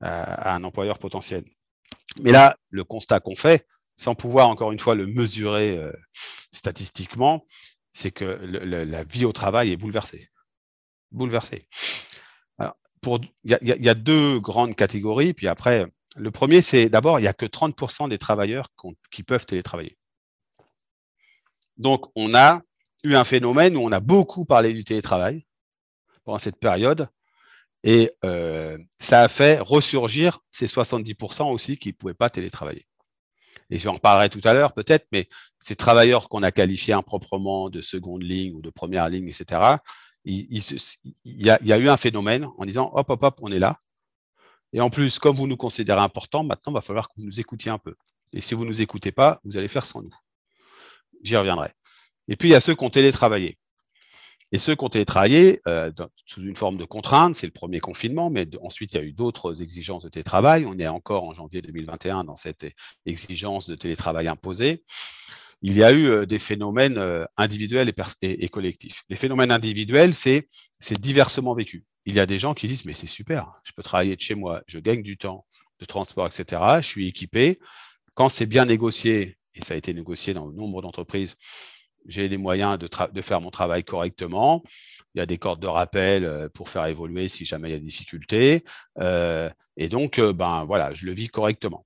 un 0.00 0.64
employeur 0.64 0.98
potentiel. 0.98 1.44
Mais 2.20 2.32
là, 2.32 2.56
le 2.70 2.84
constat 2.84 3.20
qu'on 3.20 3.36
fait, 3.36 3.66
sans 3.96 4.14
pouvoir 4.14 4.48
encore 4.48 4.72
une 4.72 4.78
fois 4.78 4.94
le 4.94 5.06
mesurer 5.06 5.78
statistiquement, 6.52 7.44
c'est 7.92 8.10
que 8.10 8.24
la 8.24 9.04
vie 9.04 9.26
au 9.26 9.32
travail 9.32 9.72
est 9.72 9.76
bouleversée. 9.76 10.30
Bouleversée. 11.10 11.68
il 12.62 13.30
y, 13.44 13.88
a 13.88 13.94
deux 13.94 14.40
grandes 14.40 14.74
catégories, 14.74 15.34
puis 15.34 15.48
après, 15.48 15.86
le 16.16 16.30
premier, 16.30 16.62
c'est 16.62 16.88
d'abord, 16.88 17.18
il 17.18 17.22
n'y 17.22 17.28
a 17.28 17.34
que 17.34 17.46
30% 17.46 18.08
des 18.08 18.18
travailleurs 18.18 18.68
qui 19.10 19.22
peuvent 19.22 19.46
télétravailler. 19.46 19.96
Donc, 21.76 22.06
on 22.16 22.34
a 22.34 22.62
eu 23.04 23.14
un 23.14 23.24
phénomène 23.24 23.76
où 23.76 23.80
on 23.80 23.92
a 23.92 24.00
beaucoup 24.00 24.46
parlé 24.46 24.72
du 24.72 24.82
télétravail 24.82 25.46
pendant 26.24 26.38
cette 26.38 26.58
période, 26.58 27.08
et 27.84 28.10
euh, 28.24 28.78
ça 28.98 29.22
a 29.22 29.28
fait 29.28 29.60
ressurgir 29.60 30.40
ces 30.50 30.66
70% 30.66 31.52
aussi 31.52 31.76
qui 31.76 31.90
ne 31.90 31.92
pouvaient 31.92 32.14
pas 32.14 32.30
télétravailler. 32.30 32.86
Et 33.70 33.78
j'en 33.78 33.94
reparlerai 33.94 34.30
tout 34.30 34.40
à 34.44 34.54
l'heure 34.54 34.72
peut-être, 34.72 35.06
mais 35.12 35.28
ces 35.60 35.76
travailleurs 35.76 36.28
qu'on 36.28 36.42
a 36.42 36.50
qualifiés 36.50 36.94
improprement 36.94 37.68
de 37.68 37.82
seconde 37.82 38.22
ligne 38.22 38.56
ou 38.56 38.62
de 38.62 38.70
première 38.70 39.08
ligne, 39.08 39.28
etc., 39.28 39.76
il, 40.24 40.58
y 41.24 41.50
a, 41.50 41.58
il, 41.60 41.68
y 41.68 41.72
a, 41.72 41.78
eu 41.78 41.88
un 41.88 41.96
phénomène 41.96 42.48
en 42.58 42.64
disant, 42.64 42.90
hop, 42.94 43.10
hop, 43.10 43.22
hop, 43.22 43.38
on 43.42 43.52
est 43.52 43.60
là, 43.60 43.78
et 44.72 44.80
en 44.80 44.90
plus, 44.90 45.18
comme 45.18 45.36
vous 45.36 45.46
nous 45.46 45.56
considérez 45.56 46.00
important, 46.00 46.44
maintenant, 46.44 46.72
il 46.72 46.74
va 46.74 46.80
falloir 46.80 47.08
que 47.08 47.14
vous 47.16 47.24
nous 47.24 47.40
écoutiez 47.40 47.70
un 47.70 47.78
peu. 47.78 47.94
Et 48.32 48.40
si 48.40 48.54
vous 48.54 48.64
ne 48.64 48.68
nous 48.68 48.80
écoutez 48.80 49.12
pas, 49.12 49.40
vous 49.44 49.56
allez 49.56 49.68
faire 49.68 49.86
sans 49.86 50.02
nous. 50.02 50.14
J'y 51.22 51.36
reviendrai. 51.36 51.70
Et 52.28 52.36
puis, 52.36 52.48
il 52.48 52.52
y 52.52 52.56
a 52.56 52.60
ceux 52.60 52.74
qui 52.74 52.84
ont 52.84 52.90
télétravaillé. 52.90 53.58
Et 54.52 54.58
ceux 54.58 54.76
qui 54.76 54.84
ont 54.84 54.88
télétravaillé 54.88 55.60
euh, 55.66 55.90
sous 56.24 56.42
une 56.42 56.54
forme 56.54 56.76
de 56.76 56.84
contrainte, 56.84 57.34
c'est 57.34 57.46
le 57.46 57.52
premier 57.52 57.80
confinement, 57.80 58.30
mais 58.30 58.46
ensuite 58.62 58.92
il 58.92 58.96
y 58.96 59.00
a 59.00 59.02
eu 59.02 59.12
d'autres 59.12 59.60
exigences 59.60 60.04
de 60.04 60.08
télétravail. 60.08 60.64
On 60.66 60.78
est 60.78 60.86
encore 60.86 61.24
en 61.24 61.34
janvier 61.34 61.62
2021 61.62 62.24
dans 62.24 62.36
cette 62.36 62.64
exigence 63.06 63.68
de 63.68 63.74
télétravail 63.74 64.28
imposée. 64.28 64.84
Il 65.62 65.76
y 65.76 65.82
a 65.82 65.90
eu 65.90 66.06
euh, 66.06 66.26
des 66.26 66.38
phénomènes 66.38 66.98
euh, 66.98 67.24
individuels 67.36 67.92
et, 68.22 68.44
et 68.44 68.48
collectifs. 68.48 69.02
Les 69.08 69.16
phénomènes 69.16 69.50
individuels, 69.50 70.14
c'est 70.14 70.46
diversement 71.00 71.54
vécu 71.54 71.84
il 72.06 72.14
y 72.14 72.20
a 72.20 72.26
des 72.26 72.38
gens 72.38 72.54
qui 72.54 72.68
disent, 72.68 72.84
mais 72.84 72.94
c'est 72.94 73.06
super, 73.08 73.60
je 73.64 73.72
peux 73.72 73.82
travailler 73.82 74.16
de 74.16 74.20
chez 74.20 74.36
moi, 74.36 74.62
je 74.66 74.78
gagne 74.78 75.02
du 75.02 75.16
temps 75.16 75.44
de 75.80 75.84
transport, 75.84 76.26
etc. 76.26 76.62
Je 76.80 76.86
suis 76.86 77.08
équipé. 77.08 77.58
Quand 78.14 78.28
c'est 78.28 78.46
bien 78.46 78.64
négocié, 78.64 79.36
et 79.54 79.62
ça 79.62 79.74
a 79.74 79.76
été 79.76 79.92
négocié 79.92 80.32
dans 80.32 80.50
nombre 80.50 80.80
d'entreprises, 80.82 81.34
j'ai 82.06 82.28
les 82.28 82.36
moyens 82.36 82.78
de, 82.78 83.22
faire 83.22 83.40
mon 83.40 83.50
travail 83.50 83.82
correctement. 83.82 84.62
Il 85.14 85.18
y 85.18 85.20
a 85.20 85.26
des 85.26 85.38
cordes 85.38 85.60
de 85.60 85.66
rappel 85.66 86.24
euh, 86.24 86.48
pour 86.48 86.68
faire 86.68 86.86
évoluer 86.86 87.28
si 87.28 87.44
jamais 87.44 87.70
il 87.70 87.72
y 87.72 87.74
a 87.74 87.78
des 87.78 87.84
difficultés. 87.84 88.64
Euh, 88.98 89.50
et 89.76 89.88
donc, 89.88 90.20
euh, 90.20 90.32
ben 90.32 90.64
voilà, 90.64 90.94
je 90.94 91.04
le 91.06 91.12
vis 91.12 91.28
correctement. 91.28 91.84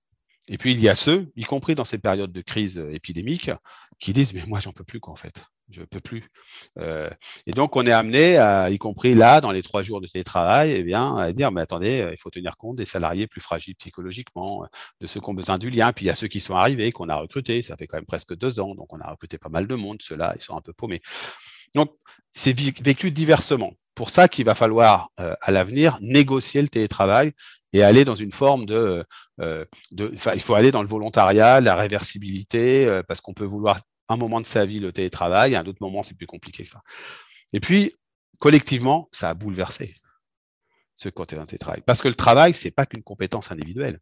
Et 0.48 0.58
puis, 0.58 0.72
il 0.72 0.80
y 0.80 0.88
a 0.88 0.94
ceux, 0.94 1.32
y 1.36 1.44
compris 1.44 1.74
dans 1.74 1.84
ces 1.84 1.98
périodes 1.98 2.32
de 2.32 2.42
crise 2.42 2.76
épidémique, 2.92 3.50
qui 3.98 4.12
disent, 4.12 4.34
mais 4.34 4.44
moi, 4.46 4.60
j'en 4.60 4.72
peux 4.72 4.84
plus, 4.84 5.00
quoi, 5.00 5.12
en 5.12 5.16
fait 5.16 5.42
je 5.70 5.80
ne 5.80 5.84
peux 5.86 6.00
plus. 6.00 6.30
Euh, 6.78 7.10
et 7.46 7.52
donc, 7.52 7.76
on 7.76 7.86
est 7.86 7.92
amené, 7.92 8.36
à, 8.36 8.70
y 8.70 8.78
compris 8.78 9.14
là, 9.14 9.40
dans 9.40 9.52
les 9.52 9.62
trois 9.62 9.82
jours 9.82 10.00
de 10.00 10.06
télétravail, 10.06 10.72
eh 10.72 10.82
bien, 10.82 11.16
à 11.16 11.32
dire, 11.32 11.50
mais 11.52 11.60
attendez, 11.60 12.08
il 12.10 12.18
faut 12.18 12.30
tenir 12.30 12.56
compte 12.56 12.76
des 12.76 12.84
salariés 12.84 13.26
plus 13.26 13.40
fragiles 13.40 13.76
psychologiquement, 13.76 14.66
de 15.00 15.06
ceux 15.06 15.20
qui 15.20 15.30
ont 15.30 15.34
besoin 15.34 15.58
du 15.58 15.70
lien. 15.70 15.92
Puis 15.92 16.06
il 16.06 16.08
y 16.08 16.10
a 16.10 16.14
ceux 16.14 16.28
qui 16.28 16.40
sont 16.40 16.54
arrivés, 16.54 16.92
qu'on 16.92 17.08
a 17.08 17.16
recrutés. 17.16 17.62
Ça 17.62 17.76
fait 17.76 17.86
quand 17.86 17.96
même 17.98 18.06
presque 18.06 18.36
deux 18.36 18.60
ans, 18.60 18.74
donc 18.74 18.92
on 18.92 19.00
a 19.00 19.10
recruté 19.10 19.38
pas 19.38 19.48
mal 19.48 19.66
de 19.66 19.74
monde. 19.74 19.98
Ceux-là, 20.00 20.34
ils 20.36 20.42
sont 20.42 20.56
un 20.56 20.60
peu 20.60 20.72
paumés. 20.72 21.02
Donc, 21.74 21.92
c'est 22.32 22.52
vécu 22.52 23.10
diversement. 23.10 23.72
Pour 23.94 24.10
ça 24.10 24.28
qu'il 24.28 24.44
va 24.44 24.54
falloir, 24.54 25.10
euh, 25.20 25.34
à 25.40 25.50
l'avenir, 25.50 25.98
négocier 26.00 26.62
le 26.62 26.68
télétravail 26.68 27.32
et 27.72 27.82
aller 27.82 28.04
dans 28.04 28.16
une 28.16 28.32
forme 28.32 28.66
de, 28.66 29.04
euh, 29.40 29.64
de 29.92 30.12
il 30.34 30.40
faut 30.40 30.54
aller 30.54 30.72
dans 30.72 30.82
le 30.82 30.88
volontariat, 30.88 31.60
la 31.60 31.76
réversibilité, 31.76 33.02
parce 33.06 33.20
qu'on 33.20 33.34
peut 33.34 33.44
vouloir 33.44 33.80
un 34.10 34.16
moment 34.16 34.40
de 34.40 34.46
sa 34.46 34.66
vie 34.66 34.80
le 34.80 34.92
télétravail, 34.92 35.54
à 35.54 35.60
un 35.60 35.66
autre 35.66 35.78
moment, 35.80 36.02
c'est 36.02 36.14
plus 36.14 36.26
compliqué 36.26 36.64
que 36.64 36.68
ça. 36.68 36.82
Et 37.52 37.60
puis, 37.60 37.94
collectivement, 38.38 39.08
ça 39.12 39.30
a 39.30 39.34
bouleversé 39.34 39.96
ce 40.94 41.08
côté 41.08 41.36
d'un 41.36 41.46
télétravail. 41.46 41.82
Parce 41.86 42.02
que 42.02 42.08
le 42.08 42.14
travail, 42.14 42.54
ce 42.54 42.66
n'est 42.66 42.72
pas 42.72 42.86
qu'une 42.86 43.02
compétence 43.02 43.50
individuelle. 43.50 44.00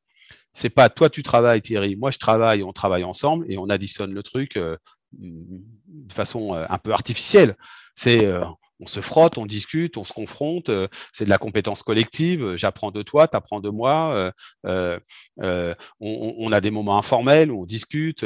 C'est 0.52 0.70
pas 0.70 0.90
toi 0.90 1.08
tu 1.08 1.22
travailles 1.22 1.62
Thierry, 1.62 1.96
moi 1.96 2.10
je 2.10 2.18
travaille, 2.18 2.62
on 2.62 2.72
travaille 2.72 3.04
ensemble 3.04 3.50
et 3.50 3.56
on 3.56 3.68
additionne 3.70 4.12
le 4.12 4.22
truc 4.22 4.56
euh, 4.56 4.76
de 5.12 6.12
façon 6.12 6.54
euh, 6.54 6.66
un 6.68 6.78
peu 6.78 6.92
artificielle. 6.92 7.56
C'est 7.94 8.26
euh, 8.26 8.44
on 8.80 8.86
se 8.86 9.00
frotte, 9.00 9.38
on 9.38 9.46
discute, 9.46 9.96
on 9.96 10.04
se 10.04 10.12
confronte. 10.12 10.68
Euh, 10.68 10.88
c'est 11.12 11.24
de 11.24 11.30
la 11.30 11.38
compétence 11.38 11.82
collective. 11.82 12.56
J'apprends 12.56 12.90
de 12.90 13.02
toi, 13.02 13.28
tu 13.28 13.36
apprends 13.36 13.60
de 13.60 13.70
moi. 13.70 14.32
Euh, 14.66 14.98
euh, 15.40 15.74
on, 16.00 16.52
a 16.52 16.60
des 16.60 16.70
moments 16.70 16.98
informels 16.98 17.50
où 17.50 17.62
on 17.62 17.66
discute 17.66 18.24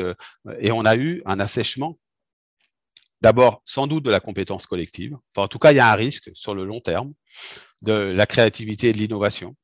et 0.59 0.73
on 0.73 0.85
a 0.85 0.97
eu 0.97 1.23
un 1.25 1.40
assèchement. 1.40 1.99
D'abord, 3.21 3.62
sans 3.64 3.87
doute 3.87 4.04
de 4.04 4.11
la 4.11 4.21
compétence 4.21 4.66
collective. 4.66 5.16
Enfin, 5.35 5.44
en 5.44 5.49
tout 5.49 5.59
cas, 5.59 5.73
il 5.73 5.76
y 5.76 5.80
a 5.80 5.90
un 5.90 5.94
risque 5.94 6.30
sur 6.35 6.54
le 6.54 6.64
long 6.64 6.80
terme 6.80 7.12
de 7.80 7.92
la 7.92 8.26
créativité 8.26 8.88
et 8.88 8.92
de 8.92 8.99
l'innovation 8.99 9.54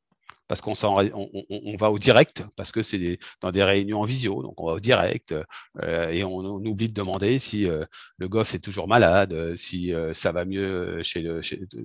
parce 0.48 0.62
qu'on 0.62 0.72
on, 0.72 1.76
va 1.76 1.90
au 1.90 1.98
direct, 1.98 2.42
parce 2.56 2.72
que 2.72 2.82
c'est 2.82 3.18
dans 3.42 3.52
des 3.52 3.62
réunions 3.62 4.00
en 4.00 4.06
visio, 4.06 4.42
donc 4.42 4.58
on 4.60 4.66
va 4.66 4.72
au 4.72 4.80
direct, 4.80 5.34
euh, 5.82 6.08
et 6.08 6.24
on, 6.24 6.38
oublie 6.38 6.88
de 6.88 6.94
demander 6.94 7.38
si 7.38 7.66
euh, 7.66 7.84
le 8.16 8.28
gosse 8.28 8.54
est 8.54 8.58
toujours 8.58 8.88
malade, 8.88 9.32
euh, 9.34 9.54
si 9.54 9.92
ça 10.14 10.32
va 10.32 10.46
mieux 10.46 11.02
chez, 11.02 11.20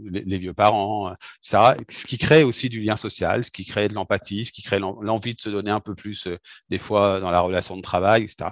les 0.10 0.38
vieux 0.38 0.54
parents, 0.54 1.14
etc. 1.44 1.76
Ce 1.90 2.08
qui 2.08 2.18
crée 2.18 2.44
aussi 2.44 2.70
du 2.70 2.82
lien 2.82 2.96
social, 2.96 3.44
ce 3.44 3.52
qui 3.52 3.66
crée 3.66 3.90
de 3.90 3.94
l'empathie, 3.94 4.46
ce 4.46 4.54
qui 4.54 4.64
crée 4.64 4.80
l'envie 4.80 5.36
de 5.36 5.42
se 5.42 5.50
donner 5.50 5.72
un 5.72 5.82
peu 5.82 5.94
plus 5.94 6.28
des 6.70 6.80
fois 6.80 7.20
dans 7.20 7.32
la 7.32 7.42
relation 7.42 7.76
de 7.76 7.82
travail, 7.82 8.24
etc. 8.24 8.52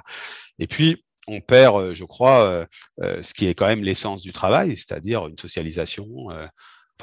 Et 0.60 0.68
puis, 0.68 1.06
on 1.27 1.39
perd, 1.39 1.94
je 1.94 2.03
crois, 2.03 2.68
ce 3.00 3.34
qui 3.34 3.46
est 3.46 3.53
quand 3.53 3.68
même 3.68 3.84
l'essence 3.84 4.22
du 4.22 4.34
travail, 4.34 4.75
c'est-à-dire 4.75 5.27
une 5.27 5.38
socialisation 5.38 6.27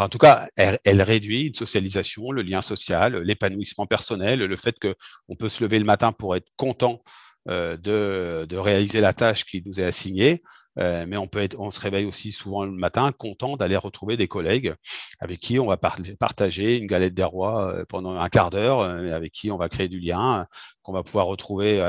en 0.05 0.09
tout 0.09 0.19
cas, 0.19 0.49
elle, 0.57 1.03
réduit 1.03 1.47
une 1.47 1.55
socialisation, 1.55 2.31
le 2.31 2.43
lien 2.43 2.61
social, 2.61 3.17
l'épanouissement 3.19 3.87
personnel, 3.87 4.41
le 4.41 4.57
fait 4.57 4.77
qu'on 4.79 5.37
peut 5.37 5.49
se 5.49 5.63
lever 5.63 5.79
le 5.79 5.85
matin 5.85 6.13
pour 6.13 6.37
être 6.37 6.49
content 6.57 7.03
euh, 7.49 7.77
de, 7.77 8.57
réaliser 8.57 9.01
la 9.01 9.13
tâche 9.13 9.45
qui 9.45 9.63
nous 9.65 9.81
est 9.81 9.85
assignée. 9.85 10.43
Euh, 10.79 11.07
mais 11.09 11.17
on, 11.17 11.27
peut 11.27 11.41
être, 11.41 11.59
on 11.59 11.71
se 11.71 11.81
réveille 11.81 12.05
aussi 12.05 12.31
souvent 12.31 12.65
le 12.65 12.71
matin 12.71 13.11
content 13.13 13.57
d'aller 13.57 13.77
retrouver 13.77 14.17
des 14.17 14.29
collègues 14.29 14.75
avec 15.19 15.41
qui 15.41 15.59
on 15.59 15.67
va 15.67 15.77
partager 15.77 16.77
une 16.77 16.87
galette 16.87 17.15
des 17.15 17.25
rois 17.25 17.73
euh, 17.73 17.85
pendant 17.89 18.17
un 18.19 18.29
quart 18.29 18.51
d'heure, 18.51 18.83
avec 18.83 19.33
qui 19.33 19.51
on 19.51 19.57
va 19.57 19.69
créer 19.69 19.89
du 19.89 19.99
lien, 19.99 20.47
qu'on 20.83 20.93
va 20.93 21.03
pouvoir 21.03 21.27
retrouver 21.27 21.83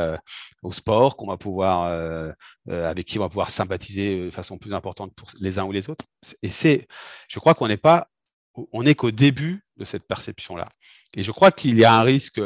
au 0.64 0.72
sport, 0.72 1.16
qu'on 1.16 1.28
va 1.28 1.38
pouvoir, 1.38 2.34
avec 2.68 3.06
qui 3.06 3.18
on 3.18 3.22
va 3.22 3.30
pouvoir 3.30 3.50
sympathiser 3.50 4.26
de 4.26 4.32
façon 4.32 4.58
plus 4.58 4.74
importante 4.74 5.14
pour 5.16 5.30
les 5.40 5.60
uns 5.60 5.64
ou 5.66 5.72
les 5.72 5.90
autres. 5.90 6.06
Et 6.42 6.50
c'est, 6.50 6.88
je 7.28 7.40
crois 7.40 7.54
qu'on 7.54 7.68
n'est 7.68 7.78
pas, 7.78 8.08
on 8.74 8.84
n'est 8.84 8.96
qu'au 8.96 9.12
début 9.12 9.64
de 9.78 9.86
cette 9.86 10.06
perception-là. 10.06 10.70
Et 11.14 11.24
je 11.24 11.32
crois 11.32 11.52
qu'il 11.52 11.78
y 11.78 11.86
a 11.86 11.94
un 11.94 12.02
risque 12.02 12.42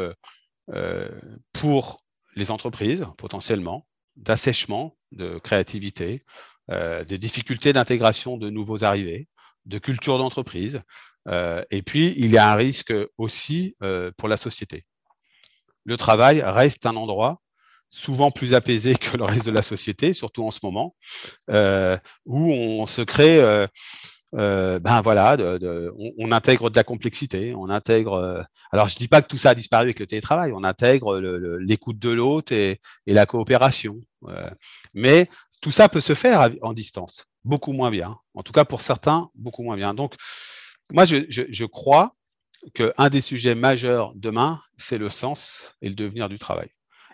pour 1.53 2.03
les 2.35 2.51
entreprises, 2.51 3.07
potentiellement, 3.17 3.85
d'assèchement 4.15 4.95
de 5.11 5.39
créativité, 5.39 6.23
euh, 6.71 7.03
de 7.03 7.17
difficultés 7.17 7.73
d'intégration 7.73 8.37
de 8.37 8.49
nouveaux 8.49 8.83
arrivés, 8.83 9.27
de 9.65 9.77
culture 9.79 10.17
d'entreprise. 10.17 10.81
Euh, 11.27 11.63
et 11.71 11.81
puis, 11.81 12.13
il 12.17 12.31
y 12.31 12.37
a 12.37 12.51
un 12.51 12.55
risque 12.55 12.93
aussi 13.17 13.75
euh, 13.83 14.11
pour 14.17 14.27
la 14.27 14.37
société. 14.37 14.85
Le 15.85 15.97
travail 15.97 16.41
reste 16.41 16.85
un 16.85 16.95
endroit 16.95 17.41
souvent 17.89 18.31
plus 18.31 18.53
apaisé 18.53 18.95
que 18.95 19.17
le 19.17 19.23
reste 19.23 19.45
de 19.45 19.51
la 19.51 19.61
société, 19.61 20.13
surtout 20.13 20.45
en 20.45 20.51
ce 20.51 20.59
moment, 20.63 20.95
où 22.25 22.51
on 22.53 22.85
se 22.85 23.01
crée 23.01 23.67
euh, 24.35 24.79
ben 24.79 25.01
voilà, 25.01 25.37
on, 26.17 26.31
intègre 26.31 26.69
de 26.69 26.75
la 26.75 26.83
complexité, 26.83 27.53
on 27.55 27.69
intègre. 27.69 28.13
Euh, 28.13 28.41
alors 28.71 28.89
je 28.89 28.97
dis 28.97 29.07
pas 29.07 29.21
que 29.21 29.27
tout 29.27 29.37
ça 29.37 29.51
a 29.51 29.55
disparu 29.55 29.83
avec 29.83 29.99
le 29.99 30.07
télétravail, 30.07 30.51
on 30.53 30.63
intègre 30.63 31.19
l'écoute 31.59 31.99
de 31.99 32.09
l'autre 32.09 32.51
et, 32.53 32.79
la 33.05 33.25
coopération. 33.25 33.97
Euh, 34.27 34.49
mais 34.93 35.27
tout 35.61 35.71
ça 35.71 35.89
peut 35.89 36.01
se 36.01 36.15
faire 36.15 36.49
en 36.61 36.73
distance, 36.73 37.25
beaucoup 37.43 37.73
moins 37.73 37.91
bien. 37.91 38.17
En 38.33 38.43
tout 38.43 38.53
cas 38.53 38.65
pour 38.65 38.81
certains, 38.81 39.29
beaucoup 39.35 39.63
moins 39.63 39.77
bien. 39.77 39.93
Donc 39.93 40.15
moi 40.91 41.05
je, 41.05 41.25
je 41.29 41.65
crois 41.65 42.15
qu'un 42.73 43.09
des 43.09 43.21
sujets 43.21 43.55
majeurs 43.55 44.13
demain, 44.15 44.61
c'est 44.77 44.97
le 44.97 45.09
sens 45.09 45.75
et 45.81 45.89
le 45.89 45.95
devenir 45.95 46.29
du 46.29 46.39
travail 46.39 46.69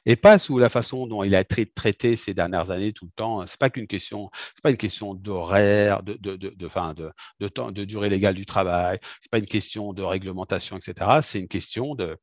et 0.05 0.15
pas 0.15 0.39
sous 0.39 0.57
la 0.59 0.69
façon 0.69 1.07
dont 1.07 1.23
il 1.23 1.35
a 1.35 1.41
été 1.41 1.65
traité 1.65 2.15
ces 2.15 2.33
dernières 2.33 2.71
années 2.71 2.93
tout 2.93 3.05
le 3.05 3.11
temps. 3.11 3.45
C'est 3.47 3.59
pas 3.59 3.69
qu'une 3.69 3.87
question, 3.87 4.29
c'est 4.55 4.63
pas 4.63 4.71
une 4.71 4.77
question 4.77 5.13
d'horaire, 5.13 6.03
de, 6.03 6.13
de, 6.13 6.35
de, 6.35 6.49
de, 6.49 7.11
de, 7.39 7.47
temps, 7.47 7.71
de 7.71 7.83
durée 7.85 8.09
légale 8.09 8.35
du 8.35 8.45
travail. 8.45 8.99
C'est 9.21 9.31
pas 9.31 9.39
une 9.39 9.45
question 9.45 9.93
de 9.93 10.03
réglementation, 10.03 10.77
etc. 10.77 11.19
C'est 11.21 11.39
une 11.39 11.47
question 11.47 11.95
de, 11.95 12.17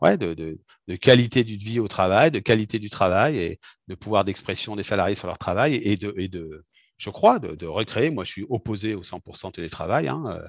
ouais, 0.00 0.16
de, 0.18 0.58
qualité 1.00 1.44
de 1.44 1.50
vie 1.50 1.80
au 1.80 1.88
travail, 1.88 2.30
de 2.30 2.38
qualité 2.38 2.78
du 2.78 2.90
travail 2.90 3.38
et 3.38 3.60
de 3.88 3.94
pouvoir 3.94 4.24
d'expression 4.24 4.76
des 4.76 4.82
salariés 4.82 5.14
sur 5.14 5.26
leur 5.26 5.38
travail 5.38 5.76
et 5.76 5.96
de, 5.96 6.14
et 6.16 6.28
de, 6.28 6.64
je 6.98 7.10
crois, 7.10 7.38
de, 7.38 7.66
recréer. 7.66 8.10
Moi, 8.10 8.24
je 8.24 8.32
suis 8.32 8.46
opposé 8.48 8.94
au 8.94 9.02
100% 9.02 9.52
télétravail, 9.52 10.08
hein, 10.08 10.24
euh, 10.26 10.42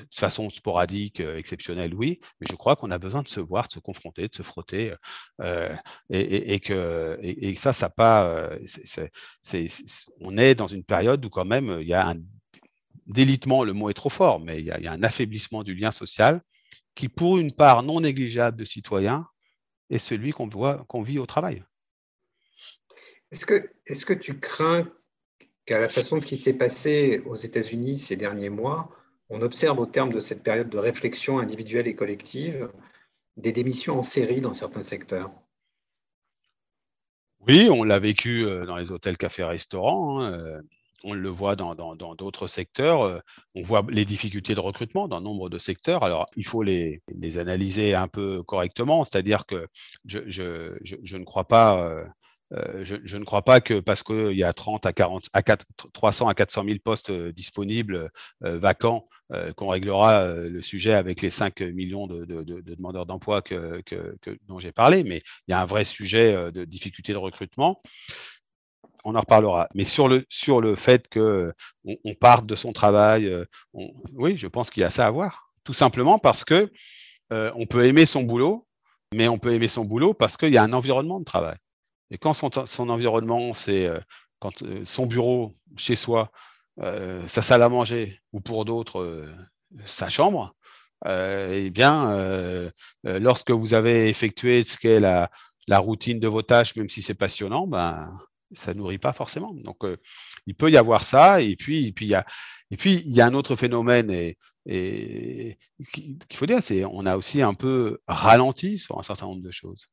de 0.00 0.06
façon 0.14 0.48
sporadique, 0.50 1.20
euh, 1.20 1.36
exceptionnelle, 1.36 1.94
oui, 1.94 2.20
mais 2.40 2.46
je 2.48 2.54
crois 2.54 2.76
qu'on 2.76 2.92
a 2.92 2.98
besoin 2.98 3.22
de 3.22 3.28
se 3.28 3.40
voir, 3.40 3.66
de 3.66 3.72
se 3.72 3.80
confronter, 3.80 4.28
de 4.28 4.34
se 4.34 4.42
frotter, 4.42 4.94
euh, 5.40 5.74
et, 6.08 6.60
que 6.60 7.18
et, 7.20 7.54
ça, 7.56 7.72
ça 7.72 7.90
pas. 7.90 8.50
on 10.20 10.38
est 10.38 10.54
dans 10.54 10.68
une 10.68 10.84
période 10.84 11.24
où 11.24 11.28
quand 11.28 11.44
même 11.44 11.78
il 11.80 11.88
y 11.88 11.94
a 11.94 12.08
un 12.08 12.16
délitement, 13.06 13.64
le 13.64 13.72
mot 13.72 13.90
est 13.90 13.94
trop 13.94 14.10
fort, 14.10 14.38
mais 14.38 14.60
il 14.60 14.66
y 14.66 14.70
a, 14.70 14.92
un 14.92 15.02
affaiblissement 15.02 15.64
du 15.64 15.74
lien 15.74 15.90
social 15.90 16.40
qui, 16.94 17.08
pour 17.08 17.38
une 17.38 17.52
part 17.52 17.82
non 17.82 18.00
négligeable 18.00 18.56
de 18.56 18.64
citoyens, 18.64 19.26
est 19.90 19.98
celui 19.98 20.30
qu'on 20.30 20.48
qu'on 20.48 21.02
vit 21.02 21.18
au 21.18 21.26
travail. 21.26 21.64
Est-ce 23.32 23.44
que, 23.44 23.70
est 23.86 23.94
-ce 23.94 24.04
que 24.04 24.14
tu 24.14 24.38
crains 24.38 24.88
qu'à 25.66 25.80
la 25.80 25.88
façon 25.88 26.16
de 26.16 26.22
ce 26.22 26.26
qui 26.26 26.38
s'est 26.38 26.54
passé 26.54 27.22
aux 27.26 27.34
États-Unis 27.34 27.98
ces 27.98 28.16
derniers 28.16 28.50
mois, 28.50 28.90
on 29.28 29.42
observe 29.42 29.78
au 29.80 29.86
terme 29.86 30.12
de 30.12 30.20
cette 30.20 30.42
période 30.42 30.70
de 30.70 30.78
réflexion 30.78 31.38
individuelle 31.38 31.88
et 31.88 31.96
collective 31.96 32.70
des 33.36 33.52
démissions 33.52 33.98
en 33.98 34.02
série 34.02 34.40
dans 34.40 34.54
certains 34.54 34.84
secteurs. 34.84 35.30
Oui, 37.46 37.68
on 37.70 37.84
l'a 37.84 37.98
vécu 37.98 38.44
euh, 38.44 38.64
dans 38.66 38.76
les 38.76 38.92
hôtels, 38.92 39.18
cafés, 39.18 39.44
restaurants. 39.44 40.20
Hein, 40.20 40.32
euh, 40.32 40.62
on 41.04 41.12
le 41.12 41.28
voit 41.28 41.54
dans 41.54 41.74
d'autres 41.94 42.46
secteurs. 42.46 43.02
Euh, 43.02 43.18
on 43.54 43.62
voit 43.62 43.84
les 43.88 44.04
difficultés 44.04 44.54
de 44.54 44.60
recrutement 44.60 45.06
dans 45.06 45.20
nombre 45.20 45.48
de 45.48 45.58
secteurs. 45.58 46.02
Alors, 46.02 46.26
il 46.36 46.46
faut 46.46 46.62
les, 46.62 47.02
analyser 47.36 47.94
un 47.94 48.08
peu 48.08 48.42
correctement. 48.42 49.04
C'est-à-dire 49.04 49.46
que 49.46 49.68
je, 50.06 50.20
je, 50.26 51.16
ne 51.16 51.24
crois 51.24 51.46
pas 51.46 52.04
euh, 52.52 52.84
je, 52.84 53.16
ne 53.16 53.24
crois 53.24 53.42
pas 53.42 53.60
que 53.60 53.80
parce 53.80 54.02
qu'il 54.02 54.36
y 54.36 54.44
a 54.44 54.52
30 54.52 54.86
à 54.86 54.92
40, 54.92 55.28
à 55.32 55.42
300 55.92 56.28
à 56.28 56.34
400 56.34 56.64
000 56.64 56.76
postes 56.82 57.10
euh, 57.10 57.32
disponibles, 57.32 58.10
euh, 58.44 58.58
vacants, 58.58 59.08
qu'on 59.56 59.70
réglera 59.70 60.24
le 60.34 60.62
sujet 60.62 60.92
avec 60.92 61.20
les 61.20 61.30
5 61.30 61.60
millions 61.60 62.06
de, 62.06 62.24
demandeurs 62.24 63.06
d'emploi 63.06 63.42
que, 63.42 63.82
dont 64.46 64.60
j'ai 64.60 64.70
parlé. 64.70 65.02
Mais 65.02 65.20
il 65.48 65.50
y 65.50 65.52
a 65.52 65.60
un 65.60 65.66
vrai 65.66 65.84
sujet 65.84 66.52
de 66.52 66.64
difficulté 66.64 67.12
de 67.12 67.18
recrutement. 67.18 67.82
On 69.02 69.16
en 69.16 69.20
reparlera. 69.20 69.68
Mais 69.74 69.82
sur 69.82 70.06
le, 70.06 70.24
sur 70.28 70.60
le 70.60 70.76
fait 70.76 71.12
qu'on 71.12 71.52
on 71.84 72.14
parte 72.14 72.46
de 72.46 72.54
son 72.54 72.72
travail, 72.72 73.28
oui, 73.72 74.36
je 74.36 74.46
pense 74.46 74.70
qu'il 74.70 74.82
y 74.82 74.84
a 74.84 74.90
ça 74.90 75.08
à 75.08 75.10
voir 75.10 75.50
Tout 75.64 75.74
simplement 75.74 76.20
parce 76.20 76.44
que 76.44 76.70
on 77.30 77.66
peut 77.66 77.84
aimer 77.84 78.06
son 78.06 78.22
boulot, 78.22 78.68
mais 79.12 79.26
on 79.26 79.38
peut 79.40 79.52
aimer 79.52 79.66
son 79.66 79.84
boulot 79.84 80.14
parce 80.14 80.36
qu'il 80.36 80.52
y 80.54 80.56
a 80.56 80.62
un 80.62 80.72
environnement 80.72 81.18
de 81.18 81.24
travail. 81.24 81.56
Et 82.10 82.18
quand 82.18 82.32
son, 82.32 82.88
environnement, 82.88 83.52
c'est 83.54 83.88
quand 84.38 84.52
son 84.84 85.06
bureau 85.06 85.56
chez 85.76 85.96
soi, 85.96 86.30
sa 86.78 87.42
salle 87.42 87.62
à 87.62 87.68
manger, 87.68 88.20
ou 88.32 88.40
pour 88.40 88.64
d'autres, 88.64 89.26
sa 89.86 90.08
chambre, 90.08 90.54
eh 91.06 91.70
bien, 91.70 92.70
lorsque 93.02 93.50
vous 93.50 93.74
avez 93.74 94.08
effectué 94.08 94.62
ce 94.62 94.78
qu'est 94.78 95.00
la, 95.00 95.30
la 95.66 95.78
routine 95.78 96.20
de 96.20 96.28
vos 96.28 96.42
tâches, 96.42 96.76
même 96.76 96.88
si 96.88 97.02
c'est 97.02 97.14
passionnant, 97.14 97.66
ben, 97.66 98.18
ça 98.52 98.74
nourrit 98.74 98.98
pas 98.98 99.12
forcément. 99.12 99.52
Donc, 99.54 99.84
euh, 99.84 99.96
il 100.46 100.54
peut 100.54 100.70
y 100.70 100.76
avoir 100.76 101.04
ça, 101.04 101.40
et 101.42 101.56
puis, 101.56 101.92
puis 101.92 102.06
il 102.06 102.10
y 102.10 102.14
a, 102.14 102.24
et 102.70 102.76
puis 102.76 103.02
y 103.06 103.20
a 103.20 103.26
un 103.26 103.34
autre 103.34 103.56
phénomène 103.56 104.10
et, 104.10 104.38
et 104.66 105.58
qu'il 105.90 106.18
faut 106.36 106.46
dire, 106.46 106.62
c'est 106.62 106.84
on 106.84 107.06
a 107.06 107.16
aussi 107.16 107.42
un 107.42 107.54
peu 107.54 108.00
ralenti 108.08 108.78
sur 108.78 108.98
un 108.98 109.02
certain 109.02 109.26
nombre 109.26 109.42
de 109.42 109.50
choses. 109.50 109.86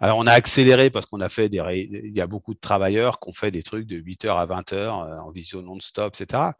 Alors, 0.00 0.18
on 0.18 0.26
a 0.26 0.32
accéléré 0.32 0.90
parce 0.90 1.06
qu'on 1.06 1.20
a 1.20 1.28
fait 1.28 1.48
des. 1.48 1.58
Il 1.88 2.16
y 2.16 2.20
a 2.20 2.26
beaucoup 2.26 2.54
de 2.54 2.60
travailleurs 2.60 3.18
qui 3.18 3.28
ont 3.28 3.32
fait 3.32 3.50
des 3.50 3.62
trucs 3.62 3.86
de 3.86 3.96
8h 3.96 4.28
à 4.28 4.46
20h 4.46 4.74
euh, 4.74 5.18
en 5.20 5.30
visio 5.30 5.62
non-stop, 5.62 6.14
etc 6.14 6.50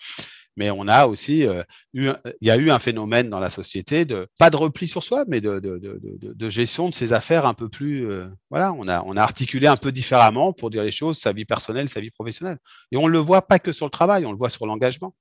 mais 0.57 0.71
on 0.71 0.89
a 0.89 1.07
aussi 1.07 1.47
euh, 1.47 1.63
eu, 1.93 2.11
il 2.41 2.47
y 2.47 2.51
a 2.51 2.57
eu 2.57 2.71
un 2.71 2.79
phénomène 2.79 3.29
dans 3.29 3.41
la 3.41 3.51
société 3.51 4.05
de 4.05 4.29
pas 4.39 4.51
de 4.51 4.57
repli 4.57 4.89
sur 4.89 5.03
soi, 5.03 5.25
mais 5.29 5.41
de, 5.41 5.61
de, 5.61 5.79
de, 5.79 6.33
de 6.33 6.49
gestion 6.49 6.89
de 6.89 6.95
ses 6.95 7.13
affaires 7.13 7.47
un 7.47 7.55
peu 7.55 7.69
plus. 7.69 8.11
Euh, 8.11 8.27
voilà, 8.51 8.73
on 8.73 8.89
a, 8.89 9.03
on 9.03 9.17
a 9.17 9.23
articulé 9.23 9.67
un 9.67 9.77
peu 9.77 9.93
différemment 9.93 10.53
pour 10.53 10.71
dire 10.71 10.83
les 10.83 10.91
choses, 10.91 11.19
sa 11.19 11.33
vie 11.33 11.45
personnelle, 11.45 11.89
sa 11.89 12.01
vie 12.01 12.11
professionnelle. 12.11 12.59
Et 12.91 12.97
on 12.97 13.07
le 13.07 13.19
voit 13.19 13.47
pas 13.47 13.59
que 13.59 13.73
sur 13.73 13.87
le 13.87 13.91
travail, 13.91 14.25
on 14.25 14.33
le 14.33 14.39
voit 14.39 14.51
sur 14.51 14.67
l'engagement. 14.67 15.15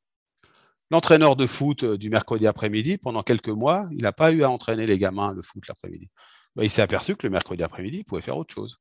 L'entraîneur 0.91 1.35
de 1.35 1.47
foot 1.47 1.83
du 1.83 2.09
mercredi 2.09 2.47
après-midi, 2.47 2.97
pendant 2.97 3.23
quelques 3.23 3.49
mois, 3.49 3.87
il 3.91 4.03
n'a 4.03 4.13
pas 4.13 4.31
eu 4.31 4.43
à 4.43 4.51
entraîner 4.51 4.85
les 4.85 4.99
gamins 4.99 5.33
le 5.33 5.41
foot 5.41 5.67
l'après-midi. 5.67 6.09
Ben, 6.55 6.63
il 6.63 6.69
s'est 6.69 6.81
aperçu 6.81 7.15
que 7.15 7.27
le 7.27 7.31
mercredi 7.31 7.63
après-midi, 7.63 7.97
il 7.97 8.03
pouvait 8.05 8.21
faire 8.21 8.37
autre 8.37 8.53
chose. 8.53 8.79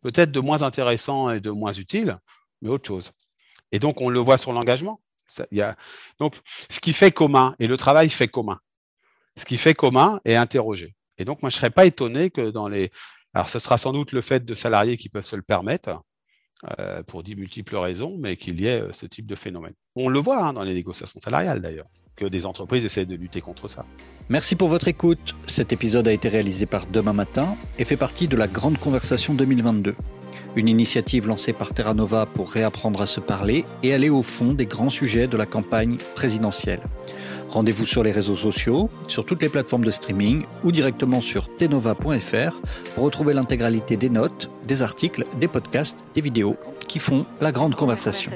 Peut-être 0.00 0.30
de 0.32 0.40
moins 0.40 0.62
intéressant 0.62 1.30
et 1.30 1.40
de 1.40 1.50
moins 1.50 1.72
utile, 1.72 2.18
mais 2.60 2.68
autre 2.68 2.86
chose. 2.86 3.12
Et 3.72 3.78
donc, 3.78 4.00
on 4.00 4.08
le 4.08 4.18
voit 4.18 4.38
sur 4.38 4.52
l'engagement. 4.52 5.00
Donc, 6.18 6.40
ce 6.68 6.80
qui 6.80 6.92
fait 6.92 7.12
commun, 7.12 7.54
et 7.58 7.66
le 7.66 7.76
travail 7.76 8.10
fait 8.10 8.28
commun, 8.28 8.60
ce 9.36 9.44
qui 9.44 9.56
fait 9.56 9.74
commun 9.74 10.20
est 10.24 10.34
interrogé. 10.34 10.94
Et 11.18 11.24
donc, 11.24 11.42
moi, 11.42 11.50
je 11.50 11.56
ne 11.56 11.58
serais 11.58 11.70
pas 11.70 11.86
étonné 11.86 12.30
que 12.30 12.50
dans 12.50 12.68
les... 12.68 12.90
Alors, 13.32 13.48
ce 13.48 13.58
sera 13.58 13.78
sans 13.78 13.92
doute 13.92 14.12
le 14.12 14.20
fait 14.20 14.44
de 14.44 14.54
salariés 14.54 14.98
qui 14.98 15.08
peuvent 15.08 15.24
se 15.24 15.36
le 15.36 15.42
permettre, 15.42 16.02
euh, 16.78 17.02
pour 17.02 17.24
dix 17.24 17.34
multiples 17.34 17.76
raisons, 17.76 18.16
mais 18.18 18.36
qu'il 18.36 18.60
y 18.60 18.66
ait 18.66 18.82
euh, 18.82 18.92
ce 18.92 19.04
type 19.06 19.26
de 19.26 19.34
phénomène. 19.34 19.74
On 19.96 20.08
le 20.08 20.20
voit 20.20 20.44
hein, 20.44 20.52
dans 20.52 20.62
les 20.62 20.74
négociations 20.74 21.18
salariales, 21.18 21.60
d'ailleurs, 21.60 21.88
que 22.16 22.24
des 22.24 22.46
entreprises 22.46 22.84
essaient 22.84 23.06
de 23.06 23.14
lutter 23.14 23.40
contre 23.40 23.68
ça. 23.68 23.84
Merci 24.28 24.54
pour 24.54 24.68
votre 24.68 24.88
écoute. 24.88 25.34
Cet 25.46 25.72
épisode 25.72 26.08
a 26.08 26.12
été 26.12 26.28
réalisé 26.28 26.66
par 26.66 26.86
Demain 26.86 27.12
Matin 27.12 27.56
et 27.78 27.84
fait 27.84 27.96
partie 27.96 28.28
de 28.28 28.36
la 28.36 28.46
Grande 28.46 28.78
Conversation 28.78 29.34
2022 29.34 29.94
une 30.56 30.68
initiative 30.68 31.26
lancée 31.26 31.52
par 31.52 31.72
Terra 31.72 31.94
Nova 31.94 32.26
pour 32.26 32.50
réapprendre 32.50 33.00
à 33.00 33.06
se 33.06 33.20
parler 33.20 33.64
et 33.82 33.94
aller 33.94 34.10
au 34.10 34.22
fond 34.22 34.52
des 34.52 34.66
grands 34.66 34.90
sujets 34.90 35.26
de 35.26 35.36
la 35.36 35.46
campagne 35.46 35.96
présidentielle. 36.14 36.82
Rendez-vous 37.48 37.84
sur 37.84 38.02
les 38.02 38.12
réseaux 38.12 38.36
sociaux, 38.36 38.88
sur 39.08 39.26
toutes 39.26 39.42
les 39.42 39.48
plateformes 39.48 39.84
de 39.84 39.90
streaming 39.90 40.44
ou 40.64 40.72
directement 40.72 41.20
sur 41.20 41.54
tenova.fr 41.54 42.60
pour 42.94 43.04
retrouver 43.04 43.34
l'intégralité 43.34 43.96
des 43.96 44.08
notes, 44.08 44.50
des 44.66 44.82
articles, 44.82 45.26
des 45.38 45.48
podcasts, 45.48 45.98
des 46.14 46.22
vidéos 46.22 46.56
qui 46.88 46.98
font 46.98 47.26
la 47.40 47.52
grande 47.52 47.74
conversation. 47.74 48.32